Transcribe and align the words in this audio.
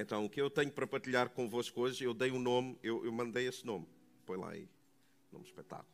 Então, 0.00 0.24
o 0.24 0.30
que 0.30 0.40
eu 0.40 0.48
tenho 0.48 0.72
para 0.72 0.86
partilhar 0.86 1.28
convosco 1.28 1.78
hoje, 1.78 2.04
eu 2.04 2.14
dei 2.14 2.32
um 2.32 2.38
nome, 2.38 2.78
eu, 2.82 3.04
eu 3.04 3.12
mandei 3.12 3.46
esse 3.46 3.66
nome. 3.66 3.86
Põe 4.24 4.38
lá 4.38 4.50
aí. 4.50 4.66
Nome 5.30 5.44
espetáculo. 5.44 5.86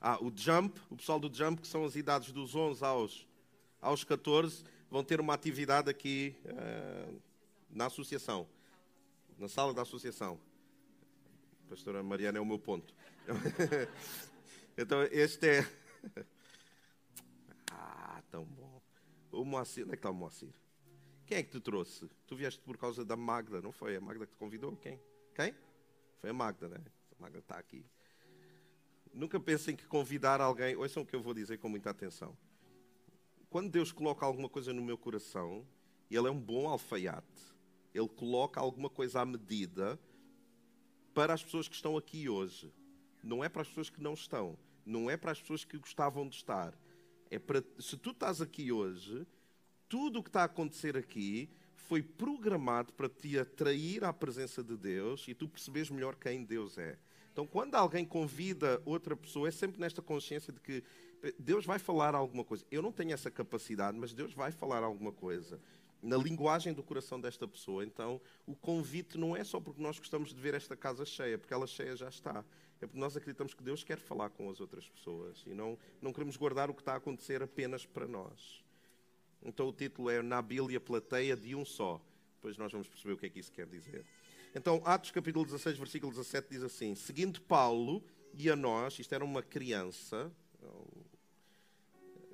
Ah, 0.00 0.22
o 0.22 0.32
Jump, 0.32 0.80
o 0.88 0.96
pessoal 0.96 1.18
do 1.18 1.34
Jump, 1.34 1.60
que 1.60 1.66
são 1.66 1.84
as 1.84 1.96
idades 1.96 2.30
dos 2.30 2.54
11 2.54 2.84
aos, 2.84 3.26
aos 3.80 4.04
14, 4.04 4.62
vão 4.88 5.02
ter 5.02 5.20
uma 5.20 5.34
atividade 5.34 5.90
aqui 5.90 6.36
uh, 6.44 7.20
na 7.68 7.86
associação, 7.86 8.48
na 9.36 9.48
sala 9.48 9.74
da 9.74 9.82
associação. 9.82 10.38
A 11.66 11.70
pastora 11.70 12.04
Mariana 12.04 12.38
é 12.38 12.40
o 12.40 12.46
meu 12.46 12.60
ponto. 12.60 12.94
então, 14.78 15.02
este 15.10 15.48
é. 15.48 15.68
ah, 17.72 18.22
tão 18.30 18.44
bom. 18.44 18.80
O 19.32 19.44
Moacir, 19.44 19.82
onde 19.82 19.94
é 19.94 19.96
que 19.96 19.98
está 19.98 20.10
o 20.10 20.14
Moacir? 20.14 20.54
Quem 21.28 21.36
é 21.36 21.42
que 21.42 21.50
te 21.50 21.60
trouxe? 21.60 22.08
Tu 22.26 22.34
vieste 22.34 22.58
por 22.62 22.78
causa 22.78 23.04
da 23.04 23.14
Magda, 23.14 23.60
não 23.60 23.70
foi? 23.70 23.94
A 23.94 24.00
Magda 24.00 24.26
que 24.26 24.32
te 24.32 24.38
convidou? 24.38 24.74
Quem? 24.76 24.98
Quem? 25.34 25.54
Foi 26.22 26.30
a 26.30 26.32
Magda, 26.32 26.70
né? 26.70 26.78
A 27.18 27.22
Magda 27.22 27.38
está 27.38 27.58
aqui. 27.58 27.84
Nunca 29.12 29.38
pensem 29.38 29.76
que 29.76 29.86
convidar 29.86 30.40
alguém. 30.40 30.74
Ouçam 30.74 31.02
o 31.02 31.06
que 31.06 31.14
eu 31.14 31.20
vou 31.20 31.34
dizer 31.34 31.58
com 31.58 31.68
muita 31.68 31.90
atenção. 31.90 32.34
Quando 33.50 33.70
Deus 33.70 33.92
coloca 33.92 34.24
alguma 34.24 34.48
coisa 34.48 34.72
no 34.72 34.80
meu 34.80 34.96
coração, 34.96 35.68
Ele 36.10 36.28
é 36.28 36.30
um 36.30 36.40
bom 36.40 36.66
alfaiate. 36.66 37.54
Ele 37.92 38.08
coloca 38.08 38.58
alguma 38.58 38.88
coisa 38.88 39.20
à 39.20 39.26
medida 39.26 40.00
para 41.12 41.34
as 41.34 41.44
pessoas 41.44 41.68
que 41.68 41.74
estão 41.74 41.94
aqui 41.94 42.26
hoje. 42.26 42.72
Não 43.22 43.44
é 43.44 43.50
para 43.50 43.60
as 43.60 43.68
pessoas 43.68 43.90
que 43.90 44.02
não 44.02 44.14
estão. 44.14 44.58
Não 44.82 45.10
é 45.10 45.16
para 45.18 45.32
as 45.32 45.42
pessoas 45.42 45.62
que 45.62 45.76
gostavam 45.76 46.26
de 46.26 46.36
estar. 46.36 46.72
É 47.30 47.38
para, 47.38 47.62
se 47.78 47.98
tu 47.98 48.12
estás 48.12 48.40
aqui 48.40 48.72
hoje, 48.72 49.26
tudo 49.88 50.18
o 50.18 50.22
que 50.22 50.28
está 50.28 50.42
a 50.42 50.44
acontecer 50.44 50.96
aqui 50.96 51.48
foi 51.74 52.02
programado 52.02 52.92
para 52.92 53.08
te 53.08 53.38
atrair 53.38 54.04
à 54.04 54.12
presença 54.12 54.62
de 54.62 54.76
Deus 54.76 55.26
e 55.26 55.34
tu 55.34 55.48
percebes 55.48 55.88
melhor 55.90 56.16
quem 56.16 56.44
Deus 56.44 56.76
é. 56.76 56.98
Então, 57.32 57.46
quando 57.46 57.74
alguém 57.76 58.04
convida 58.04 58.82
outra 58.84 59.16
pessoa, 59.16 59.48
é 59.48 59.50
sempre 59.50 59.80
nesta 59.80 60.02
consciência 60.02 60.52
de 60.52 60.60
que 60.60 60.82
Deus 61.38 61.64
vai 61.64 61.78
falar 61.78 62.14
alguma 62.14 62.44
coisa. 62.44 62.64
Eu 62.70 62.82
não 62.82 62.92
tenho 62.92 63.12
essa 63.12 63.30
capacidade, 63.30 63.96
mas 63.96 64.12
Deus 64.12 64.34
vai 64.34 64.52
falar 64.52 64.82
alguma 64.82 65.12
coisa 65.12 65.60
na 66.02 66.16
linguagem 66.16 66.72
do 66.72 66.82
coração 66.82 67.20
desta 67.20 67.46
pessoa. 67.46 67.84
Então, 67.84 68.20
o 68.46 68.54
convite 68.54 69.16
não 69.18 69.36
é 69.36 69.42
só 69.42 69.60
porque 69.60 69.82
nós 69.82 69.98
gostamos 69.98 70.32
de 70.34 70.40
ver 70.40 70.54
esta 70.54 70.76
casa 70.76 71.04
cheia, 71.04 71.38
porque 71.38 71.54
ela 71.54 71.66
cheia 71.66 71.96
já 71.96 72.08
está. 72.08 72.44
É 72.80 72.86
porque 72.86 72.98
nós 73.00 73.16
acreditamos 73.16 73.54
que 73.54 73.62
Deus 73.62 73.82
quer 73.82 73.98
falar 73.98 74.30
com 74.30 74.48
as 74.50 74.60
outras 74.60 74.88
pessoas 74.88 75.42
e 75.46 75.54
não, 75.54 75.76
não 76.00 76.12
queremos 76.12 76.36
guardar 76.36 76.70
o 76.70 76.74
que 76.74 76.80
está 76.80 76.94
a 76.94 76.96
acontecer 76.96 77.42
apenas 77.42 77.84
para 77.84 78.06
nós. 78.06 78.62
Então 79.42 79.68
o 79.68 79.72
título 79.72 80.10
é 80.10 80.22
Na 80.22 80.42
Bíblia 80.42 80.80
Plateia 80.80 81.36
de 81.36 81.54
um 81.54 81.64
só. 81.64 82.00
Depois 82.36 82.56
nós 82.56 82.70
vamos 82.72 82.88
perceber 82.88 83.14
o 83.14 83.16
que 83.16 83.26
é 83.26 83.28
que 83.28 83.40
isso 83.40 83.52
quer 83.52 83.66
dizer. 83.66 84.04
Então, 84.54 84.80
Atos 84.84 85.10
capítulo 85.10 85.44
16, 85.44 85.76
versículo 85.76 86.12
17 86.12 86.48
diz 86.50 86.62
assim: 86.62 86.94
Seguindo 86.94 87.40
Paulo 87.42 88.02
e 88.34 88.50
a 88.50 88.56
nós, 88.56 88.98
isto 88.98 89.14
era 89.14 89.24
uma 89.24 89.42
criança, 89.42 90.32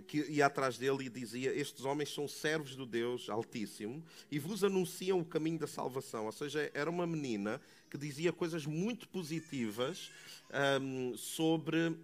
que 0.05 0.19
ia 0.31 0.47
atrás 0.47 0.79
dele 0.79 1.07
e 1.07 1.09
dizia: 1.09 1.53
Estes 1.55 1.85
homens 1.85 2.13
são 2.13 2.29
servos 2.29 2.77
do 2.77 2.87
Deus 2.87 3.29
Altíssimo 3.29 4.05
e 4.31 4.39
vos 4.39 4.63
anunciam 4.63 5.21
o 5.21 5.25
caminho 5.25 5.59
da 5.59 5.67
salvação. 5.67 6.27
Ou 6.27 6.33
seja, 6.33 6.71
era 6.75 6.89
uma 6.89 7.07
menina 7.07 7.61
que 7.91 7.99
dizia 7.99 8.33
coisas 8.33 8.67
muito 8.67 9.09
positivas 9.09 10.11
um, 10.81 11.17
sobre, 11.17 11.89
uh, 11.89 11.99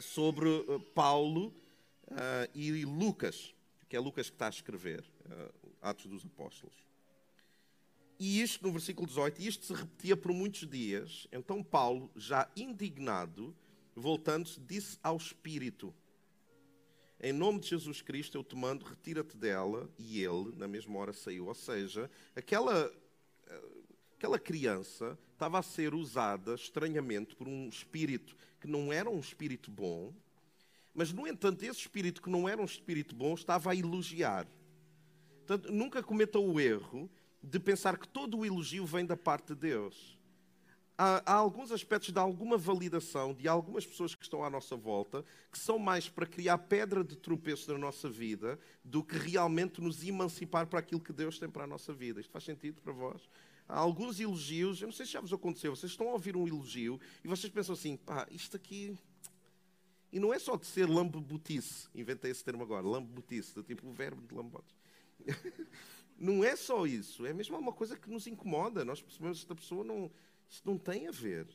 sobre 0.00 0.48
uh, 0.48 0.80
Paulo 0.94 1.48
uh, 2.08 2.48
e 2.54 2.84
Lucas 2.84 3.54
que 3.92 3.96
é 3.96 4.00
Lucas 4.00 4.30
que 4.30 4.36
está 4.36 4.46
a 4.46 4.48
escrever, 4.48 5.04
uh, 5.26 5.70
Atos 5.82 6.06
dos 6.06 6.24
Apóstolos. 6.24 6.74
E 8.18 8.40
isto 8.40 8.66
no 8.66 8.72
versículo 8.72 9.06
18, 9.06 9.42
e 9.42 9.46
isto 9.46 9.66
se 9.66 9.74
repetia 9.74 10.16
por 10.16 10.32
muitos 10.32 10.66
dias. 10.66 11.28
Então 11.30 11.62
Paulo, 11.62 12.10
já 12.16 12.50
indignado, 12.56 13.54
voltando-se, 13.94 14.58
disse 14.60 14.98
ao 15.02 15.18
Espírito: 15.18 15.94
Em 17.20 17.34
nome 17.34 17.60
de 17.60 17.68
Jesus 17.68 18.00
Cristo 18.00 18.38
eu 18.38 18.42
te 18.42 18.56
mando, 18.56 18.86
retira-te 18.86 19.36
dela. 19.36 19.90
E 19.98 20.24
ele, 20.24 20.56
na 20.56 20.66
mesma 20.66 20.98
hora, 20.98 21.12
saiu. 21.12 21.48
Ou 21.48 21.54
seja, 21.54 22.10
aquela, 22.34 22.90
aquela 24.16 24.38
criança 24.38 25.18
estava 25.34 25.58
a 25.58 25.62
ser 25.62 25.92
usada 25.92 26.54
estranhamente 26.54 27.36
por 27.36 27.46
um 27.46 27.68
espírito 27.68 28.34
que 28.58 28.66
não 28.66 28.90
era 28.90 29.10
um 29.10 29.20
espírito 29.20 29.70
bom, 29.70 30.14
mas, 30.94 31.12
no 31.12 31.26
entanto, 31.26 31.62
esse 31.62 31.80
espírito 31.80 32.20
que 32.20 32.30
não 32.30 32.48
era 32.48 32.60
um 32.60 32.66
espírito 32.66 33.14
bom 33.14 33.34
estava 33.34 33.70
a 33.70 33.76
elogiar. 33.76 34.46
Portanto, 35.46 35.72
nunca 35.72 36.02
cometa 36.02 36.38
o 36.38 36.60
erro 36.60 37.10
de 37.42 37.58
pensar 37.58 37.98
que 37.98 38.06
todo 38.06 38.38
o 38.38 38.46
elogio 38.46 38.86
vem 38.86 39.04
da 39.04 39.16
parte 39.16 39.48
de 39.48 39.54
Deus. 39.54 40.18
Há, 40.96 41.22
há, 41.32 41.34
alguns 41.34 41.72
aspectos 41.72 42.12
de 42.12 42.18
alguma 42.18 42.56
validação 42.56 43.32
de 43.32 43.48
algumas 43.48 43.86
pessoas 43.86 44.14
que 44.14 44.22
estão 44.22 44.44
à 44.44 44.50
nossa 44.50 44.76
volta 44.76 45.24
que 45.50 45.58
são 45.58 45.78
mais 45.78 46.08
para 46.08 46.26
criar 46.26 46.58
pedra 46.58 47.02
de 47.02 47.16
tropeço 47.16 47.72
na 47.72 47.78
nossa 47.78 48.10
vida 48.10 48.58
do 48.84 49.02
que 49.02 49.16
realmente 49.16 49.80
nos 49.80 50.06
emancipar 50.06 50.66
para 50.66 50.78
aquilo 50.78 51.00
que 51.00 51.12
Deus 51.12 51.38
tem 51.38 51.48
para 51.48 51.64
a 51.64 51.66
nossa 51.66 51.92
vida. 51.92 52.20
Isto 52.20 52.30
faz 52.30 52.44
sentido 52.44 52.80
para 52.82 52.92
vós? 52.92 53.22
Há 53.66 53.78
alguns 53.78 54.20
elogios, 54.20 54.82
eu 54.82 54.86
não 54.86 54.92
sei 54.92 55.06
se 55.06 55.12
já 55.12 55.20
vos 55.20 55.32
aconteceu, 55.32 55.74
vocês 55.74 55.90
estão 55.90 56.08
a 56.08 56.12
ouvir 56.12 56.36
um 56.36 56.46
elogio 56.46 57.00
e 57.24 57.28
vocês 57.28 57.50
pensam 57.50 57.72
assim, 57.72 57.96
pá, 57.96 58.26
isto 58.30 58.56
aqui 58.56 58.96
e 60.12 60.20
não 60.20 60.32
é 60.32 60.38
só 60.38 60.56
de 60.56 60.66
ser 60.66 60.86
lambebotice, 60.88 61.88
inventei 61.94 62.30
esse 62.30 62.44
termo 62.44 62.62
agora, 62.62 62.86
lambebotice, 62.86 63.54
do 63.54 63.62
tipo 63.62 63.88
o 63.88 63.92
verbo 63.92 64.20
de 64.26 64.34
lambotes. 64.34 64.76
não 66.18 66.44
é 66.44 66.54
só 66.54 66.86
isso, 66.86 67.24
é 67.24 67.32
mesmo 67.32 67.56
uma 67.58 67.72
coisa 67.72 67.96
que 67.96 68.10
nos 68.10 68.26
incomoda. 68.26 68.84
Nós 68.84 69.00
percebemos 69.00 69.38
que 69.38 69.44
esta 69.44 69.54
pessoa 69.54 69.82
não, 69.82 70.10
isto 70.48 70.68
não 70.68 70.76
tem 70.76 71.08
a 71.08 71.10
ver. 71.10 71.48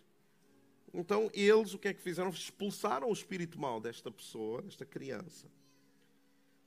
Então, 0.91 1.29
eles 1.33 1.73
o 1.73 1.77
que 1.77 1.89
é 1.89 1.93
que 1.93 2.01
fizeram? 2.01 2.29
Expulsaram 2.29 3.09
o 3.09 3.13
espírito 3.13 3.59
mau 3.59 3.79
desta 3.79 4.09
pessoa, 4.09 4.63
desta 4.63 4.85
criança. 4.85 5.47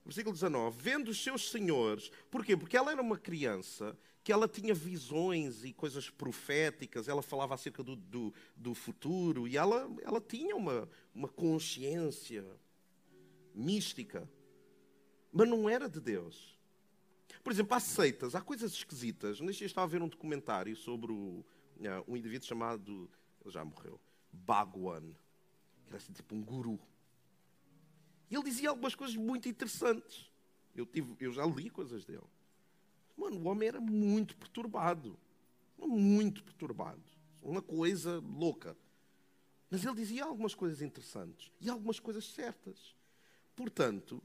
Versículo 0.05 0.33
19. 0.33 0.81
Vendo 0.81 1.09
os 1.09 1.21
seus 1.21 1.51
senhores. 1.51 2.09
Porquê? 2.29 2.55
Porque 2.55 2.77
ela 2.77 2.91
era 2.91 3.01
uma 3.01 3.17
criança 3.17 3.97
que 4.23 4.31
ela 4.31 4.47
tinha 4.47 4.73
visões 4.73 5.63
e 5.63 5.73
coisas 5.73 6.09
proféticas, 6.09 7.07
ela 7.07 7.21
falava 7.21 7.55
acerca 7.55 7.83
do, 7.83 7.95
do, 7.95 8.33
do 8.55 8.75
futuro 8.75 9.47
e 9.47 9.57
ela, 9.57 9.89
ela 10.03 10.21
tinha 10.21 10.55
uma, 10.55 10.87
uma 11.13 11.27
consciência 11.27 12.45
mística, 13.53 14.29
mas 15.31 15.47
não 15.47 15.67
era 15.67 15.89
de 15.89 15.99
Deus. 15.99 16.59
Por 17.43 17.51
exemplo, 17.51 17.75
há 17.75 17.79
seitas, 17.79 18.35
há 18.35 18.41
coisas 18.41 18.73
esquisitas. 18.73 19.39
Neste 19.41 19.59
dia 19.59 19.67
estava 19.67 19.85
a 19.85 19.89
ver 19.89 20.01
um 20.01 20.07
documentário 20.07 20.75
sobre 20.75 21.11
o, 21.11 21.15
uh, 21.15 21.45
um 22.07 22.15
indivíduo 22.15 22.47
chamado, 22.47 23.09
ele 23.43 23.51
já 23.51 23.65
morreu, 23.65 23.99
Bhagwan, 24.31 25.15
que 25.83 25.89
era 25.89 25.97
assim, 25.97 26.13
tipo 26.13 26.35
um 26.35 26.43
guru. 26.43 26.79
E 28.29 28.35
ele 28.35 28.43
dizia 28.43 28.69
algumas 28.69 28.93
coisas 28.93 29.15
muito 29.15 29.49
interessantes. 29.49 30.29
Eu, 30.75 30.85
tive, 30.85 31.15
eu 31.19 31.33
já 31.33 31.45
li 31.45 31.69
coisas 31.69 32.05
dele. 32.05 32.21
Mano, 33.21 33.39
o 33.39 33.47
homem 33.49 33.67
era 33.67 33.79
muito 33.79 34.35
perturbado. 34.35 35.15
Muito 35.77 36.43
perturbado. 36.43 37.03
Uma 37.39 37.61
coisa 37.61 38.19
louca. 38.19 38.75
Mas 39.69 39.85
ele 39.85 39.93
dizia 39.93 40.23
algumas 40.23 40.55
coisas 40.55 40.81
interessantes 40.81 41.51
e 41.61 41.69
algumas 41.69 41.99
coisas 41.99 42.25
certas. 42.25 42.95
Portanto, 43.55 44.19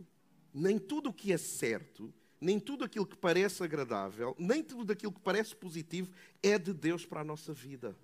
nem 0.53 0.79
tudo 0.79 1.11
o 1.11 1.13
que 1.13 1.31
é 1.31 1.37
certo, 1.37 2.13
nem 2.41 2.59
tudo 2.59 2.85
aquilo 2.85 3.07
que 3.07 3.19
parece 3.19 3.63
agradável, 3.63 4.35
nem 4.39 4.63
tudo 4.63 4.91
aquilo 4.91 5.13
que 5.13 5.21
parece 5.21 5.55
positivo 5.55 6.11
é 6.43 6.59
de 6.59 6.73
Deus 6.73 7.05
para 7.05 7.21
a 7.21 7.25
nossa 7.25 7.53
vida. 7.53 7.95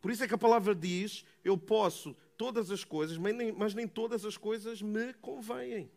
Por 0.00 0.12
isso 0.12 0.22
é 0.22 0.28
que 0.28 0.34
a 0.34 0.38
palavra 0.38 0.72
diz: 0.72 1.24
eu 1.44 1.58
posso 1.58 2.16
todas 2.36 2.70
as 2.70 2.84
coisas, 2.84 3.18
mas 3.18 3.34
nem, 3.34 3.50
mas 3.50 3.74
nem 3.74 3.88
todas 3.88 4.24
as 4.24 4.36
coisas 4.36 4.80
me 4.80 5.12
convêm. 5.14 5.90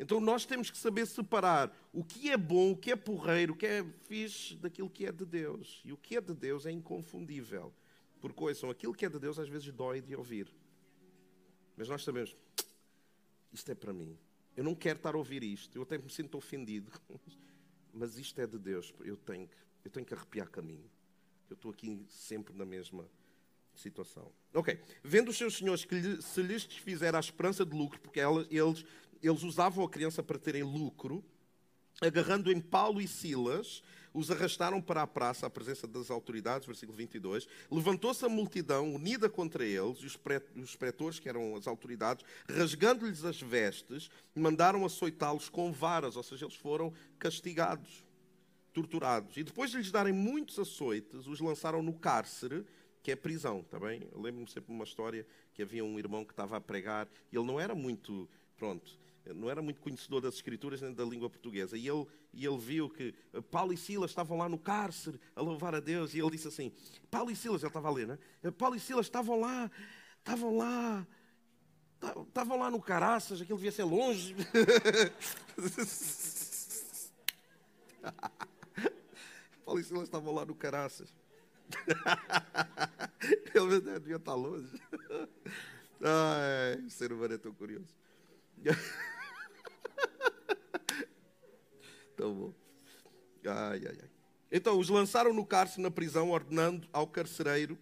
Então 0.00 0.18
nós 0.18 0.46
temos 0.46 0.70
que 0.70 0.78
saber 0.78 1.06
separar 1.06 1.70
o 1.92 2.02
que 2.02 2.30
é 2.30 2.36
bom, 2.36 2.72
o 2.72 2.76
que 2.76 2.90
é 2.90 2.96
porreiro, 2.96 3.52
o 3.52 3.56
que 3.56 3.66
é 3.66 3.84
fixe 4.08 4.56
daquilo 4.56 4.88
que 4.88 5.04
é 5.04 5.12
de 5.12 5.26
Deus. 5.26 5.82
E 5.84 5.92
o 5.92 5.96
que 5.98 6.16
é 6.16 6.22
de 6.22 6.32
Deus 6.32 6.64
é 6.64 6.70
inconfundível. 6.70 7.70
Porque 8.18 8.42
ouçam, 8.42 8.70
aquilo 8.70 8.94
que 8.94 9.04
é 9.04 9.10
de 9.10 9.18
Deus 9.18 9.38
às 9.38 9.46
vezes 9.46 9.70
dói 9.70 10.00
de 10.00 10.16
ouvir. 10.16 10.50
Mas 11.76 11.86
nós 11.86 12.02
sabemos, 12.02 12.34
isto 13.52 13.70
é 13.70 13.74
para 13.74 13.92
mim. 13.92 14.18
Eu 14.56 14.64
não 14.64 14.74
quero 14.74 14.96
estar 14.96 15.14
a 15.14 15.18
ouvir 15.18 15.44
isto. 15.44 15.76
Eu 15.76 15.82
até 15.82 15.98
me 15.98 16.08
sinto 16.08 16.38
ofendido. 16.38 16.90
Mas 17.92 18.16
isto 18.16 18.40
é 18.40 18.46
de 18.46 18.58
Deus. 18.58 18.94
Eu 19.00 19.18
tenho 19.18 19.48
que, 19.48 19.56
eu 19.84 19.90
tenho 19.90 20.06
que 20.06 20.14
arrepiar 20.14 20.48
caminho. 20.48 20.90
Eu 21.50 21.54
estou 21.54 21.70
aqui 21.70 22.06
sempre 22.08 22.54
na 22.54 22.64
mesma 22.64 23.06
situação. 23.74 24.32
Ok. 24.54 24.80
Vendo 25.02 25.28
os 25.28 25.36
seus 25.36 25.58
senhores 25.58 25.84
que 25.84 25.94
lhe, 25.94 26.22
se 26.22 26.42
lhes 26.42 26.62
desfizer 26.66 27.14
a 27.14 27.20
esperança 27.20 27.66
de 27.66 27.76
lucro, 27.76 28.00
porque 28.00 28.20
eles 28.20 28.84
eles 29.28 29.42
usavam 29.42 29.84
a 29.84 29.88
criança 29.88 30.22
para 30.22 30.38
terem 30.38 30.62
lucro, 30.62 31.24
agarrando 32.00 32.50
em 32.50 32.60
Paulo 32.60 33.00
e 33.00 33.08
Silas, 33.08 33.82
os 34.12 34.30
arrastaram 34.30 34.80
para 34.80 35.02
a 35.02 35.06
praça, 35.06 35.46
à 35.46 35.50
presença 35.50 35.86
das 35.86 36.10
autoridades, 36.10 36.66
versículo 36.66 36.96
22. 36.96 37.46
Levantou-se 37.70 38.24
a 38.24 38.28
multidão, 38.28 38.94
unida 38.94 39.28
contra 39.28 39.64
eles, 39.64 39.98
e 39.98 40.06
os 40.60 40.74
pretores, 40.76 41.20
que 41.20 41.28
eram 41.28 41.54
as 41.54 41.66
autoridades, 41.66 42.24
rasgando-lhes 42.48 43.24
as 43.24 43.40
vestes, 43.40 44.10
mandaram 44.34 44.84
açoitá-los 44.84 45.48
com 45.48 45.72
varas, 45.72 46.16
ou 46.16 46.22
seja, 46.22 46.46
eles 46.46 46.56
foram 46.56 46.92
castigados, 47.18 48.04
torturados. 48.72 49.36
E 49.36 49.44
depois 49.44 49.70
de 49.70 49.76
lhes 49.76 49.92
darem 49.92 50.12
muitos 50.12 50.58
açoites, 50.58 51.26
os 51.26 51.40
lançaram 51.40 51.82
no 51.82 51.92
cárcere, 51.92 52.64
que 53.02 53.12
é 53.12 53.16
prisão, 53.16 53.60
está 53.60 53.78
bem? 53.78 54.08
Lembro-me 54.14 54.48
sempre 54.48 54.66
de 54.66 54.72
uma 54.72 54.84
história 54.84 55.26
que 55.54 55.62
havia 55.62 55.84
um 55.84 55.98
irmão 55.98 56.24
que 56.24 56.32
estava 56.32 56.56
a 56.56 56.60
pregar, 56.60 57.08
e 57.30 57.36
ele 57.36 57.46
não 57.46 57.60
era 57.60 57.74
muito, 57.74 58.28
pronto, 58.56 58.98
não 59.34 59.50
era 59.50 59.60
muito 59.62 59.80
conhecedor 59.80 60.20
das 60.20 60.34
escrituras 60.34 60.80
nem 60.80 60.92
da 60.92 61.04
língua 61.04 61.28
portuguesa. 61.30 61.76
E 61.76 61.88
ele, 61.88 62.06
e 62.32 62.46
ele 62.46 62.58
viu 62.58 62.88
que 62.88 63.14
Paulo 63.50 63.72
e 63.72 63.76
Silas 63.76 64.10
estavam 64.10 64.38
lá 64.38 64.48
no 64.48 64.58
cárcere 64.58 65.20
a 65.34 65.40
louvar 65.40 65.74
a 65.74 65.80
Deus. 65.80 66.14
E 66.14 66.18
ele 66.18 66.30
disse 66.30 66.48
assim: 66.48 66.72
Paulo 67.10 67.30
e 67.30 67.36
Silas, 67.36 67.62
ele 67.62 67.68
estava 67.68 67.88
a 67.88 67.92
ler, 67.92 68.06
né? 68.06 68.18
Paulo 68.56 68.76
e 68.76 68.80
Silas 68.80 69.06
estavam 69.06 69.40
lá, 69.40 69.70
estavam 70.18 70.56
lá, 70.56 71.06
estavam 72.26 72.58
lá 72.58 72.70
no 72.70 72.80
Caraças, 72.80 73.40
aquilo 73.40 73.58
devia 73.58 73.72
ser 73.72 73.84
longe. 73.84 74.34
Paulo 79.64 79.80
e 79.80 79.84
Silas 79.84 80.04
estavam 80.04 80.34
lá 80.34 80.44
no 80.44 80.54
Caraças. 80.54 81.14
ele 83.54 83.80
devia 83.80 84.16
estar 84.16 84.34
longe. 84.34 84.80
Ai, 86.02 86.76
o 86.86 86.90
ser 86.90 87.12
humano 87.12 87.34
é 87.34 87.38
tão 87.38 87.52
curioso. 87.52 87.94
Tão 92.20 92.34
bom. 92.34 92.54
Ai, 93.46 93.80
ai, 93.86 93.98
ai. 94.02 94.10
Então, 94.52 94.78
os 94.78 94.90
lançaram 94.90 95.32
no 95.32 95.46
cárcere, 95.46 95.80
na 95.80 95.90
prisão, 95.90 96.32
ordenando 96.32 96.86
ao 96.92 97.06
carcereiro 97.06 97.78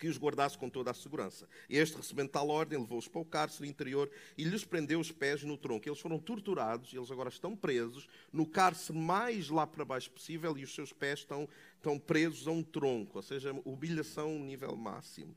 que 0.00 0.08
os 0.08 0.18
guardasse 0.18 0.58
com 0.58 0.68
toda 0.68 0.90
a 0.90 0.94
segurança. 0.94 1.48
Este, 1.70 1.96
recebendo 1.96 2.30
tal 2.30 2.48
ordem, 2.48 2.76
levou-os 2.76 3.06
para 3.06 3.20
o 3.20 3.24
cárcere 3.24 3.68
interior 3.68 4.10
e 4.36 4.42
lhes 4.42 4.64
prendeu 4.64 4.98
os 4.98 5.12
pés 5.12 5.44
no 5.44 5.56
tronco. 5.56 5.88
Eles 5.88 6.00
foram 6.00 6.18
torturados, 6.18 6.92
eles 6.92 7.08
agora 7.08 7.28
estão 7.28 7.54
presos 7.54 8.08
no 8.32 8.44
cárcere 8.44 8.98
mais 8.98 9.48
lá 9.48 9.64
para 9.64 9.84
baixo 9.84 10.10
possível 10.10 10.58
e 10.58 10.64
os 10.64 10.74
seus 10.74 10.92
pés 10.92 11.20
estão, 11.20 11.48
estão 11.76 12.00
presos 12.00 12.48
a 12.48 12.50
um 12.50 12.64
tronco, 12.64 13.18
ou 13.18 13.22
seja, 13.22 13.52
humilhação 13.64 14.40
nível 14.40 14.74
máximo. 14.74 15.36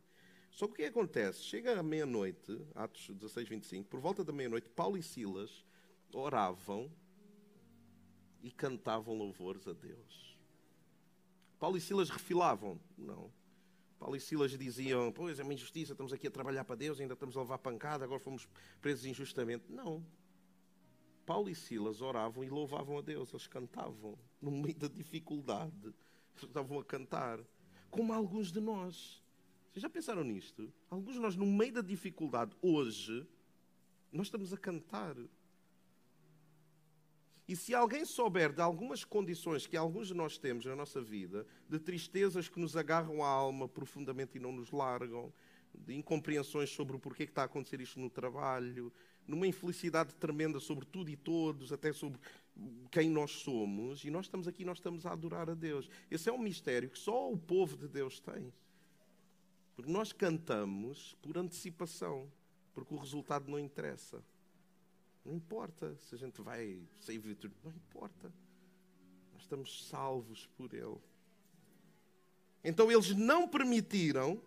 Só 0.50 0.66
que 0.66 0.74
o 0.74 0.76
que 0.78 0.86
acontece? 0.86 1.44
Chega 1.44 1.80
à 1.80 1.84
meia-noite, 1.84 2.60
Atos 2.74 3.08
16, 3.08 3.48
25, 3.48 3.88
por 3.88 4.00
volta 4.00 4.24
da 4.24 4.34
meia-noite, 4.34 4.68
Paulo 4.68 4.98
e 4.98 5.04
Silas 5.04 5.64
oravam 6.12 6.92
e 8.46 8.52
cantavam 8.52 9.18
louvores 9.18 9.68
a 9.68 9.74
Deus. 9.74 10.38
Paulo 11.58 11.78
e 11.78 11.82
Silas 11.82 12.12
refilavam? 12.12 12.80
Não. 12.96 13.34
Paulo 13.98 14.16
e 14.16 14.20
Silas 14.20 14.52
diziam: 14.52 15.12
Pois 15.12 15.40
é 15.40 15.44
uma 15.44 15.56
injustiça, 15.56 15.94
estamos 15.94 16.14
aqui 16.14 16.28
a 16.28 16.32
trabalhar 16.32 16.64
para 16.64 16.76
Deus, 16.76 17.00
ainda 17.00 17.16
estamos 17.16 17.36
a 17.36 17.40
levar 17.40 17.58
pancada, 17.58 18.06
agora 18.06 18.20
fomos 18.20 18.48
presos 18.80 19.04
injustamente. 19.06 19.66
Não. 19.68 20.06
Paulo 21.26 21.50
e 21.50 21.56
Silas 21.56 22.02
oravam 22.02 22.44
e 22.44 22.50
louvavam 22.50 23.00
a 23.00 23.02
Deus, 23.02 23.32
eles 23.32 23.48
cantavam, 23.48 24.16
no 24.40 24.52
meio 24.52 24.76
da 24.76 24.88
dificuldade, 24.88 25.92
estavam 26.36 26.78
a 26.78 26.86
cantar, 26.86 27.40
como 27.90 28.14
alguns 28.14 28.52
de 28.52 28.60
nós. 28.60 29.24
Vocês 29.72 29.82
já 29.82 29.90
pensaram 29.90 30.24
nisto? 30.24 30.72
Alguns 30.88 31.16
de 31.16 31.20
nós, 31.20 31.36
no 31.36 31.48
meio 31.48 31.74
da 31.74 31.82
dificuldade, 31.82 32.56
hoje, 32.62 33.26
nós 34.12 34.28
estamos 34.28 34.54
a 34.54 34.58
cantar. 34.58 35.16
E 37.48 37.56
se 37.56 37.76
alguém 37.76 38.06
souber 38.06 38.52
de 38.52 38.62
algumas 38.62 39.04
condições 39.04 39.68
que 39.68 39.78
alguns 39.78 40.08
de 40.08 40.14
nós 40.16 40.38
temos 40.38 40.66
na 40.66 40.76
nossa 40.76 41.00
vida, 41.00 41.46
de 41.70 41.80
tristezas 41.80 42.50
que 42.50 42.60
nos 42.60 42.76
agarram 42.76 43.24
à 43.24 43.28
alma 43.28 43.68
profundamente 43.68 44.38
e 44.38 44.42
não 44.42 44.52
nos 44.52 44.72
largam, 44.72 45.32
de 45.74 45.94
incompreensões 45.94 46.70
sobre 46.70 46.96
o 46.96 47.00
porquê 47.00 47.26
que 47.26 47.32
está 47.32 47.44
a 47.44 47.46
acontecer 47.46 47.80
isto 47.82 48.00
no 48.00 48.10
trabalho, 48.10 48.92
numa 49.28 49.46
infelicidade 49.46 50.16
tremenda 50.16 50.60
sobre 50.60 50.86
tudo 50.86 51.10
e 51.10 51.16
todos, 51.16 51.72
até 51.72 51.94
sobre 51.94 52.20
quem 52.92 53.10
nós 53.10 53.32
somos, 53.32 54.04
e 54.04 54.10
nós 54.10 54.26
estamos 54.26 54.48
aqui, 54.48 54.64
nós 54.64 54.78
estamos 54.78 55.06
a 55.06 55.12
adorar 55.12 55.50
a 55.50 55.54
Deus. 55.54 55.90
Esse 56.10 56.30
é 56.30 56.34
um 56.34 56.40
mistério 56.40 56.90
que 56.90 56.98
só 56.98 57.32
o 57.32 57.38
povo 57.38 57.78
de 57.78 57.88
Deus 57.88 58.20
tem. 58.20 58.52
Porque 59.76 59.92
nós 59.92 60.14
cantamos 60.14 61.16
por 61.22 61.38
antecipação, 61.38 62.32
porque 62.74 62.94
o 62.94 62.98
resultado 62.98 63.52
não 63.52 63.60
interessa. 63.60 64.24
Não 65.26 65.34
importa 65.34 65.98
se 66.08 66.14
a 66.14 66.18
gente 66.18 66.40
vai 66.42 66.80
sair 67.02 67.18
vitorioso, 67.18 67.60
não 67.64 67.72
importa. 67.72 68.32
Nós 69.34 69.42
estamos 69.42 69.88
salvos 69.88 70.48
por 70.56 70.72
Ele. 70.74 70.98
Então 72.64 72.92
eles 72.92 73.10
não 73.16 73.48
permitiram, 73.48 74.40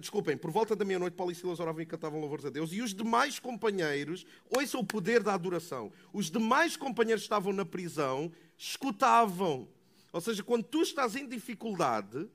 desculpem, 0.00 0.36
por 0.36 0.50
volta 0.50 0.74
da 0.74 0.84
meia-noite, 0.84 1.16
Paulo 1.16 1.32
e 1.32 1.34
Silas 1.34 1.60
oravam 1.60 1.82
e 1.82 1.86
cantavam 1.86 2.20
louvores 2.20 2.44
a 2.44 2.50
Deus, 2.50 2.72
e 2.72 2.82
os 2.82 2.92
demais 2.92 3.38
companheiros, 3.38 4.26
ouçam 4.50 4.80
o 4.80 4.86
poder 4.86 5.22
da 5.22 5.34
adoração, 5.34 5.92
os 6.12 6.30
demais 6.30 6.76
companheiros 6.76 7.22
estavam 7.22 7.52
na 7.52 7.64
prisão, 7.64 8.30
escutavam. 8.58 9.68
Ou 10.12 10.20
seja, 10.20 10.42
quando 10.42 10.64
tu 10.64 10.82
estás 10.82 11.16
em 11.16 11.26
dificuldade, 11.26 12.28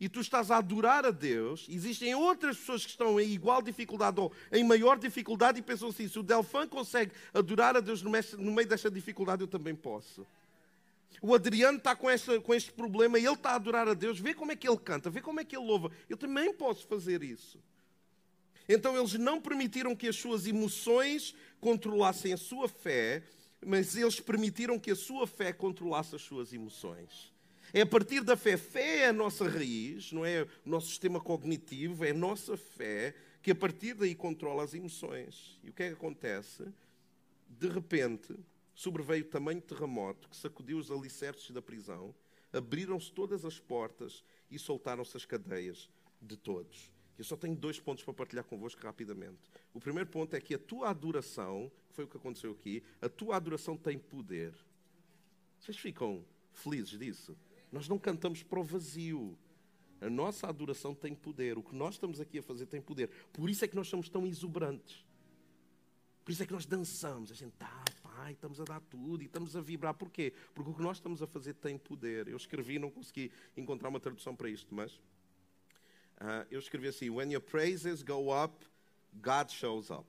e 0.00 0.08
tu 0.08 0.20
estás 0.20 0.50
a 0.50 0.58
adorar 0.58 1.04
a 1.04 1.10
Deus, 1.10 1.66
existem 1.68 2.14
outras 2.14 2.56
pessoas 2.56 2.84
que 2.84 2.90
estão 2.90 3.18
em 3.18 3.30
igual 3.30 3.60
dificuldade 3.60 4.20
ou 4.20 4.32
em 4.52 4.62
maior 4.62 4.98
dificuldade 4.98 5.58
e 5.58 5.62
pensam 5.62 5.88
assim: 5.88 6.08
se 6.08 6.18
o 6.18 6.22
Delfã 6.22 6.68
consegue 6.68 7.12
adorar 7.34 7.76
a 7.76 7.80
Deus 7.80 8.02
no 8.02 8.10
meio 8.52 8.68
desta 8.68 8.90
dificuldade, 8.90 9.42
eu 9.42 9.48
também 9.48 9.74
posso. 9.74 10.26
O 11.20 11.34
Adriano 11.34 11.78
está 11.78 11.96
com, 11.96 12.08
esta, 12.08 12.40
com 12.40 12.54
este 12.54 12.70
problema 12.70 13.18
e 13.18 13.24
ele 13.26 13.34
está 13.34 13.50
a 13.50 13.54
adorar 13.56 13.88
a 13.88 13.94
Deus. 13.94 14.20
Vê 14.20 14.34
como 14.34 14.52
é 14.52 14.56
que 14.56 14.68
ele 14.68 14.78
canta, 14.78 15.10
vê 15.10 15.20
como 15.20 15.40
é 15.40 15.44
que 15.44 15.56
ele 15.56 15.66
louva. 15.66 15.90
Eu 16.08 16.16
também 16.16 16.52
posso 16.54 16.86
fazer 16.86 17.22
isso. 17.22 17.58
Então 18.68 18.96
eles 18.96 19.14
não 19.14 19.40
permitiram 19.40 19.96
que 19.96 20.06
as 20.06 20.16
suas 20.16 20.46
emoções 20.46 21.34
controlassem 21.60 22.32
a 22.32 22.36
sua 22.36 22.68
fé, 22.68 23.22
mas 23.64 23.96
eles 23.96 24.20
permitiram 24.20 24.78
que 24.78 24.90
a 24.90 24.96
sua 24.96 25.26
fé 25.26 25.52
controlasse 25.52 26.14
as 26.14 26.22
suas 26.22 26.52
emoções. 26.52 27.32
É 27.72 27.82
a 27.82 27.86
partir 27.86 28.22
da 28.22 28.36
fé. 28.36 28.56
Fé 28.56 28.98
é 29.00 29.08
a 29.08 29.12
nossa 29.12 29.48
raiz, 29.48 30.12
não 30.12 30.24
é 30.24 30.42
o 30.42 30.48
nosso 30.64 30.88
sistema 30.88 31.20
cognitivo, 31.20 32.04
é 32.04 32.10
a 32.10 32.14
nossa 32.14 32.56
fé 32.56 33.14
que 33.42 33.50
a 33.50 33.54
partir 33.54 33.94
daí 33.94 34.14
controla 34.14 34.64
as 34.64 34.74
emoções. 34.74 35.58
E 35.62 35.70
o 35.70 35.72
que 35.72 35.82
é 35.82 35.88
que 35.88 35.94
acontece? 35.94 36.66
De 37.48 37.68
repente, 37.68 38.34
sobreveio 38.74 39.24
o 39.24 39.28
tamanho 39.28 39.60
terremoto 39.60 40.28
que 40.28 40.36
sacudiu 40.36 40.78
os 40.78 40.90
alicerces 40.90 41.50
da 41.50 41.60
prisão, 41.60 42.14
abriram-se 42.52 43.12
todas 43.12 43.44
as 43.44 43.58
portas 43.58 44.24
e 44.50 44.58
soltaram-se 44.58 45.16
as 45.16 45.24
cadeias 45.24 45.90
de 46.20 46.36
todos. 46.36 46.90
Eu 47.18 47.24
só 47.24 47.36
tenho 47.36 47.56
dois 47.56 47.80
pontos 47.80 48.04
para 48.04 48.14
partilhar 48.14 48.44
convosco 48.44 48.80
rapidamente. 48.80 49.50
O 49.74 49.80
primeiro 49.80 50.08
ponto 50.08 50.34
é 50.34 50.40
que 50.40 50.54
a 50.54 50.58
tua 50.58 50.88
adoração, 50.90 51.70
que 51.88 51.94
foi 51.94 52.04
o 52.04 52.08
que 52.08 52.16
aconteceu 52.16 52.52
aqui, 52.52 52.82
a 53.02 53.08
tua 53.08 53.36
adoração 53.36 53.76
tem 53.76 53.98
poder. 53.98 54.54
Vocês 55.58 55.76
ficam 55.76 56.24
felizes 56.52 56.98
disso? 56.98 57.36
Nós 57.70 57.88
não 57.88 57.98
cantamos 57.98 58.42
para 58.42 58.60
o 58.60 58.64
vazio. 58.64 59.36
A 60.00 60.08
nossa 60.08 60.46
adoração 60.46 60.94
tem 60.94 61.14
poder. 61.14 61.58
O 61.58 61.62
que 61.62 61.74
nós 61.74 61.94
estamos 61.94 62.20
aqui 62.20 62.38
a 62.38 62.42
fazer 62.42 62.66
tem 62.66 62.80
poder. 62.80 63.10
Por 63.32 63.50
isso 63.50 63.64
é 63.64 63.68
que 63.68 63.76
nós 63.76 63.88
somos 63.88 64.08
tão 64.08 64.26
exuberantes. 64.26 65.04
Por 66.24 66.32
isso 66.32 66.42
é 66.42 66.46
que 66.46 66.52
nós 66.52 66.66
dançamos. 66.66 67.32
A 67.32 67.34
gente 67.34 67.54
está, 67.54 67.82
pai, 68.02 68.32
estamos 68.32 68.60
a 68.60 68.64
dar 68.64 68.80
tudo 68.80 69.22
e 69.22 69.26
estamos 69.26 69.56
a 69.56 69.60
vibrar. 69.60 69.94
Porquê? 69.94 70.32
Porque 70.54 70.70
o 70.70 70.74
que 70.74 70.82
nós 70.82 70.98
estamos 70.98 71.22
a 71.22 71.26
fazer 71.26 71.54
tem 71.54 71.78
poder. 71.78 72.28
Eu 72.28 72.36
escrevi, 72.36 72.78
não 72.78 72.90
consegui 72.90 73.32
encontrar 73.56 73.88
uma 73.88 73.98
tradução 73.98 74.36
para 74.36 74.48
isto, 74.48 74.74
mas 74.74 74.92
uh, 74.92 76.46
eu 76.50 76.58
escrevi 76.58 76.88
assim: 76.88 77.08
When 77.10 77.32
your 77.32 77.40
praises 77.40 78.02
go 78.02 78.30
up, 78.30 78.54
God 79.14 79.50
shows 79.50 79.90
up. 79.90 80.06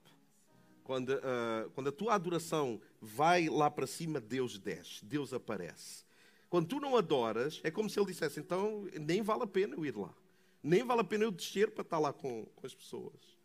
Quando, 0.83 1.09
uh, 1.09 1.69
quando 1.73 1.87
a 1.87 1.91
tua 1.91 2.15
adoração 2.15 2.81
vai 2.99 3.47
lá 3.47 3.71
para 3.71 3.87
cima, 3.87 4.19
Deus 4.19 4.59
desce, 4.59 5.05
Deus 5.05 5.33
aparece. 5.33 6.03
Quando 6.49 6.67
tu 6.67 6.79
não 6.79 6.97
adoras, 6.97 7.61
é 7.63 7.69
como 7.69 7.89
se 7.89 7.99
ele 7.99 8.07
dissesse: 8.07 8.39
então 8.39 8.87
nem 8.99 9.21
vale 9.21 9.43
a 9.43 9.47
pena 9.47 9.75
eu 9.75 9.85
ir 9.85 9.95
lá. 9.95 10.13
Nem 10.61 10.83
vale 10.83 11.01
a 11.01 11.05
pena 11.05 11.23
eu 11.23 11.31
descer 11.31 11.71
para 11.71 11.83
estar 11.83 11.99
lá 11.99 12.11
com, 12.11 12.45
com 12.55 12.65
as 12.65 12.73
pessoas. 12.73 13.37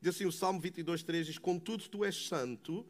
Diz 0.00 0.14
assim 0.14 0.26
o 0.26 0.32
Salmo 0.32 0.60
22, 0.60 1.02
3: 1.02 1.26
diz: 1.26 1.38
Contudo, 1.38 1.88
tu 1.88 2.04
és 2.04 2.14
santo, 2.14 2.86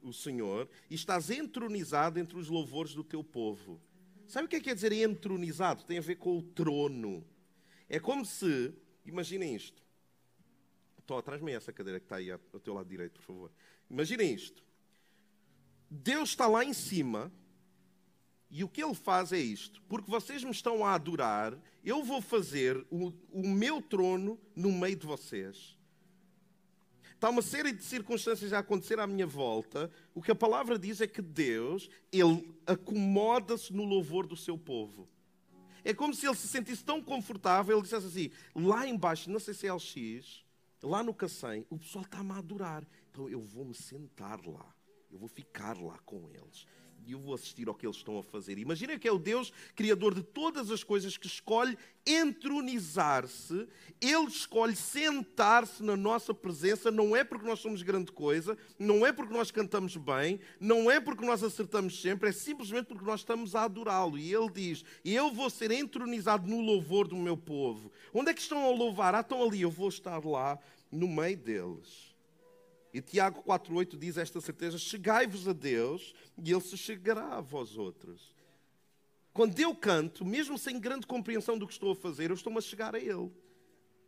o 0.00 0.12
Senhor, 0.12 0.68
e 0.88 0.94
estás 0.94 1.28
entronizado 1.28 2.18
entre 2.18 2.38
os 2.38 2.48
louvores 2.48 2.94
do 2.94 3.02
teu 3.02 3.24
povo. 3.24 3.80
Sabe 4.26 4.46
o 4.46 4.48
que 4.48 4.56
é 4.56 4.58
que 4.60 4.66
quer 4.66 4.74
dizer 4.74 4.92
entronizado? 4.92 5.84
Tem 5.84 5.98
a 5.98 6.02
ver 6.02 6.16
com 6.16 6.38
o 6.38 6.42
trono. 6.42 7.26
É 7.88 7.98
como 7.98 8.24
se, 8.24 8.74
imaginem 9.04 9.54
isto. 9.54 9.82
Estou 10.98 11.16
atrás-me 11.16 11.52
essa 11.52 11.72
cadeira 11.72 11.98
que 11.98 12.04
está 12.04 12.16
aí 12.16 12.30
ao 12.30 12.60
teu 12.60 12.74
lado 12.74 12.86
direito, 12.88 13.14
por 13.14 13.22
favor. 13.22 13.52
Imaginem 13.90 14.34
isto. 14.34 14.62
Deus 15.90 16.30
está 16.30 16.46
lá 16.46 16.62
em 16.62 16.74
cima 16.74 17.32
e 18.50 18.64
o 18.64 18.68
que 18.68 18.82
ele 18.82 18.94
faz 18.94 19.32
é 19.32 19.38
isto: 19.38 19.82
porque 19.88 20.10
vocês 20.10 20.42
me 20.42 20.50
estão 20.50 20.84
a 20.84 20.94
adorar, 20.94 21.56
eu 21.84 22.02
vou 22.02 22.20
fazer 22.20 22.84
o, 22.90 23.12
o 23.32 23.46
meu 23.46 23.82
trono 23.82 24.38
no 24.56 24.72
meio 24.72 24.96
de 24.96 25.06
vocês. 25.06 25.76
está 27.12 27.28
uma 27.28 27.42
série 27.42 27.72
de 27.72 27.82
circunstâncias 27.84 28.52
a 28.52 28.60
acontecer 28.60 28.98
à 28.98 29.06
minha 29.06 29.26
volta, 29.26 29.90
o 30.14 30.22
que 30.22 30.30
a 30.30 30.34
palavra 30.34 30.78
diz 30.78 31.00
é 31.00 31.06
que 31.06 31.20
Deus, 31.20 31.90
Ele 32.10 32.54
acomoda-se 32.66 33.72
no 33.72 33.84
louvor 33.84 34.26
do 34.26 34.36
seu 34.36 34.56
povo. 34.56 35.08
É 35.84 35.94
como 35.94 36.12
se 36.12 36.26
ele 36.26 36.34
se 36.34 36.48
sentisse 36.48 36.84
tão 36.84 37.02
confortável, 37.02 37.76
ele 37.76 37.82
dissesse 37.82 38.06
assim: 38.06 38.30
lá 38.54 38.86
embaixo, 38.86 39.30
na 39.30 39.38
CCLX, 39.38 40.44
lá 40.82 41.02
no 41.02 41.14
Cacém, 41.14 41.66
o 41.70 41.78
pessoal 41.78 42.04
está-me 42.04 42.32
a 42.32 42.38
adorar. 42.38 42.86
Então 43.10 43.28
eu 43.28 43.40
vou-me 43.40 43.74
sentar 43.74 44.40
lá, 44.44 44.74
eu 45.10 45.18
vou 45.18 45.28
ficar 45.28 45.80
lá 45.80 45.98
com 46.00 46.28
eles 46.30 46.66
e 47.08 47.12
eu 47.12 47.18
vou 47.18 47.34
assistir 47.34 47.66
ao 47.68 47.74
que 47.74 47.86
eles 47.86 47.96
estão 47.96 48.18
a 48.18 48.22
fazer. 48.22 48.58
Imagina 48.58 48.98
que 48.98 49.08
é 49.08 49.12
o 49.12 49.18
Deus 49.18 49.50
criador 49.74 50.14
de 50.14 50.22
todas 50.22 50.70
as 50.70 50.84
coisas 50.84 51.16
que 51.16 51.26
escolhe 51.26 51.76
entronizar-se, 52.06 53.66
ele 53.98 54.26
escolhe 54.26 54.76
sentar-se 54.76 55.82
na 55.82 55.96
nossa 55.96 56.34
presença, 56.34 56.90
não 56.90 57.16
é 57.16 57.24
porque 57.24 57.46
nós 57.46 57.60
somos 57.60 57.82
grande 57.82 58.12
coisa, 58.12 58.58
não 58.78 59.06
é 59.06 59.12
porque 59.12 59.32
nós 59.32 59.50
cantamos 59.50 59.96
bem, 59.96 60.38
não 60.60 60.90
é 60.90 61.00
porque 61.00 61.24
nós 61.24 61.42
acertamos 61.42 62.00
sempre, 62.00 62.28
é 62.28 62.32
simplesmente 62.32 62.86
porque 62.86 63.04
nós 63.04 63.20
estamos 63.20 63.54
a 63.54 63.64
adorá-lo. 63.64 64.18
E 64.18 64.32
ele 64.32 64.50
diz: 64.50 64.84
Eu 65.02 65.32
vou 65.32 65.48
ser 65.48 65.70
entronizado 65.70 66.46
no 66.46 66.60
louvor 66.60 67.08
do 67.08 67.16
meu 67.16 67.36
povo. 67.36 67.90
Onde 68.12 68.30
é 68.30 68.34
que 68.34 68.40
estão 68.42 68.64
a 68.66 68.70
louvar? 68.70 69.14
Ah, 69.14 69.20
estão 69.20 69.42
ali, 69.42 69.62
eu 69.62 69.70
vou 69.70 69.88
estar 69.88 70.22
lá 70.24 70.58
no 70.92 71.08
meio 71.08 71.38
deles. 71.38 72.17
E 72.98 73.00
Tiago 73.00 73.44
4,8 73.44 73.96
diz 73.96 74.18
esta 74.18 74.40
certeza: 74.40 74.76
chegai-vos 74.76 75.46
a 75.46 75.52
Deus 75.52 76.12
e 76.36 76.50
Ele 76.50 76.60
se 76.60 76.76
chegará 76.76 77.36
a 77.36 77.40
vós 77.40 77.76
outros. 77.76 78.34
Quando 79.32 79.56
eu 79.60 79.72
canto, 79.72 80.24
mesmo 80.24 80.58
sem 80.58 80.80
grande 80.80 81.06
compreensão 81.06 81.56
do 81.56 81.64
que 81.64 81.72
estou 81.72 81.92
a 81.92 81.94
fazer, 81.94 82.30
eu 82.30 82.34
estou-me 82.34 82.58
a 82.58 82.60
chegar 82.60 82.96
a 82.96 82.98
Ele. 82.98 83.30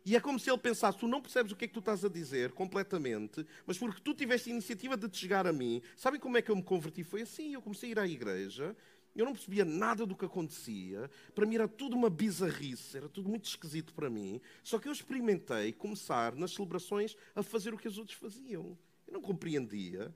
E 0.05 0.13
é 0.13 0.19
como 0.19 0.37
se 0.37 0.49
Ele 0.49 0.57
pensasse: 0.57 0.97
tu 0.97 1.07
não 1.07 1.21
percebes 1.21 1.53
o 1.53 1.55
que 1.55 1.63
é 1.63 1.67
que 1.69 1.73
tu 1.73 1.79
estás 1.79 2.03
a 2.03 2.09
dizer 2.09 2.51
completamente, 2.51 3.47
mas 3.65 3.77
porque 3.77 4.01
tu 4.01 4.13
tiveste 4.13 4.49
a 4.49 4.53
iniciativa 4.53 4.97
de 4.97 5.07
te 5.07 5.19
chegar 5.19 5.47
a 5.47 5.53
mim, 5.53 5.81
sabem 5.95 6.19
como 6.19 6.37
é 6.37 6.41
que 6.41 6.51
eu 6.51 6.55
me 6.57 6.63
converti? 6.63 7.01
Foi 7.01 7.21
assim: 7.21 7.53
eu 7.53 7.61
comecei 7.61 7.89
a 7.89 7.91
ir 7.93 7.99
à 7.99 8.05
igreja, 8.05 8.75
eu 9.15 9.25
não 9.25 9.33
percebia 9.33 9.65
nada 9.65 10.05
do 10.05 10.15
que 10.15 10.25
acontecia. 10.25 11.09
Para 11.35 11.45
mim 11.45 11.55
era 11.55 11.67
tudo 11.67 11.95
uma 11.95 12.09
bizarrice, 12.09 12.97
era 12.97 13.09
tudo 13.09 13.27
muito 13.27 13.45
esquisito 13.45 13.93
para 13.93 14.09
mim. 14.09 14.39
Só 14.63 14.79
que 14.79 14.87
eu 14.87 14.91
experimentei 14.91 15.73
começar 15.73 16.35
nas 16.35 16.51
celebrações 16.51 17.15
a 17.35 17.43
fazer 17.43 17.73
o 17.73 17.77
que 17.77 17.87
os 17.87 17.97
outros 17.97 18.17
faziam. 18.17 18.77
Eu 19.05 19.13
não 19.13 19.21
compreendia. 19.21 20.13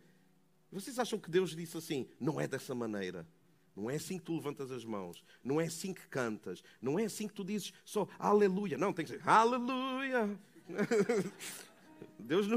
Vocês 0.72 0.98
acham 0.98 1.20
que 1.20 1.30
Deus 1.30 1.56
disse 1.56 1.78
assim? 1.78 2.08
Não 2.20 2.40
é 2.40 2.48
dessa 2.48 2.74
maneira. 2.74 3.28
Não 3.76 3.90
é 3.90 3.96
assim 3.96 4.18
que 4.18 4.24
tu 4.24 4.36
levantas 4.36 4.72
as 4.72 4.86
mãos. 4.86 5.24
Não 5.44 5.60
é 5.60 5.66
assim 5.66 5.94
que 5.94 6.08
cantas. 6.08 6.64
Não 6.82 6.98
é 6.98 7.04
assim 7.04 7.28
que 7.28 7.34
tu 7.34 7.44
dizes 7.44 7.74
só 7.84 8.08
aleluia. 8.18 8.78
Não, 8.78 8.94
tem 8.94 9.06
que 9.06 9.12
ser 9.12 9.28
aleluia. 9.28 10.40
Deus, 12.18 12.48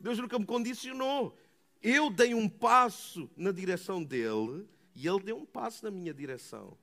Deus 0.00 0.18
nunca 0.18 0.38
me 0.38 0.44
condicionou. 0.44 1.36
Eu 1.80 2.10
dei 2.10 2.34
um 2.34 2.48
passo 2.48 3.30
na 3.36 3.52
direção 3.52 4.02
dele 4.02 4.66
e 5.00 5.08
ele 5.08 5.20
deu 5.20 5.38
um 5.38 5.46
passo 5.46 5.82
na 5.82 5.90
minha 5.90 6.12
direção. 6.12 6.76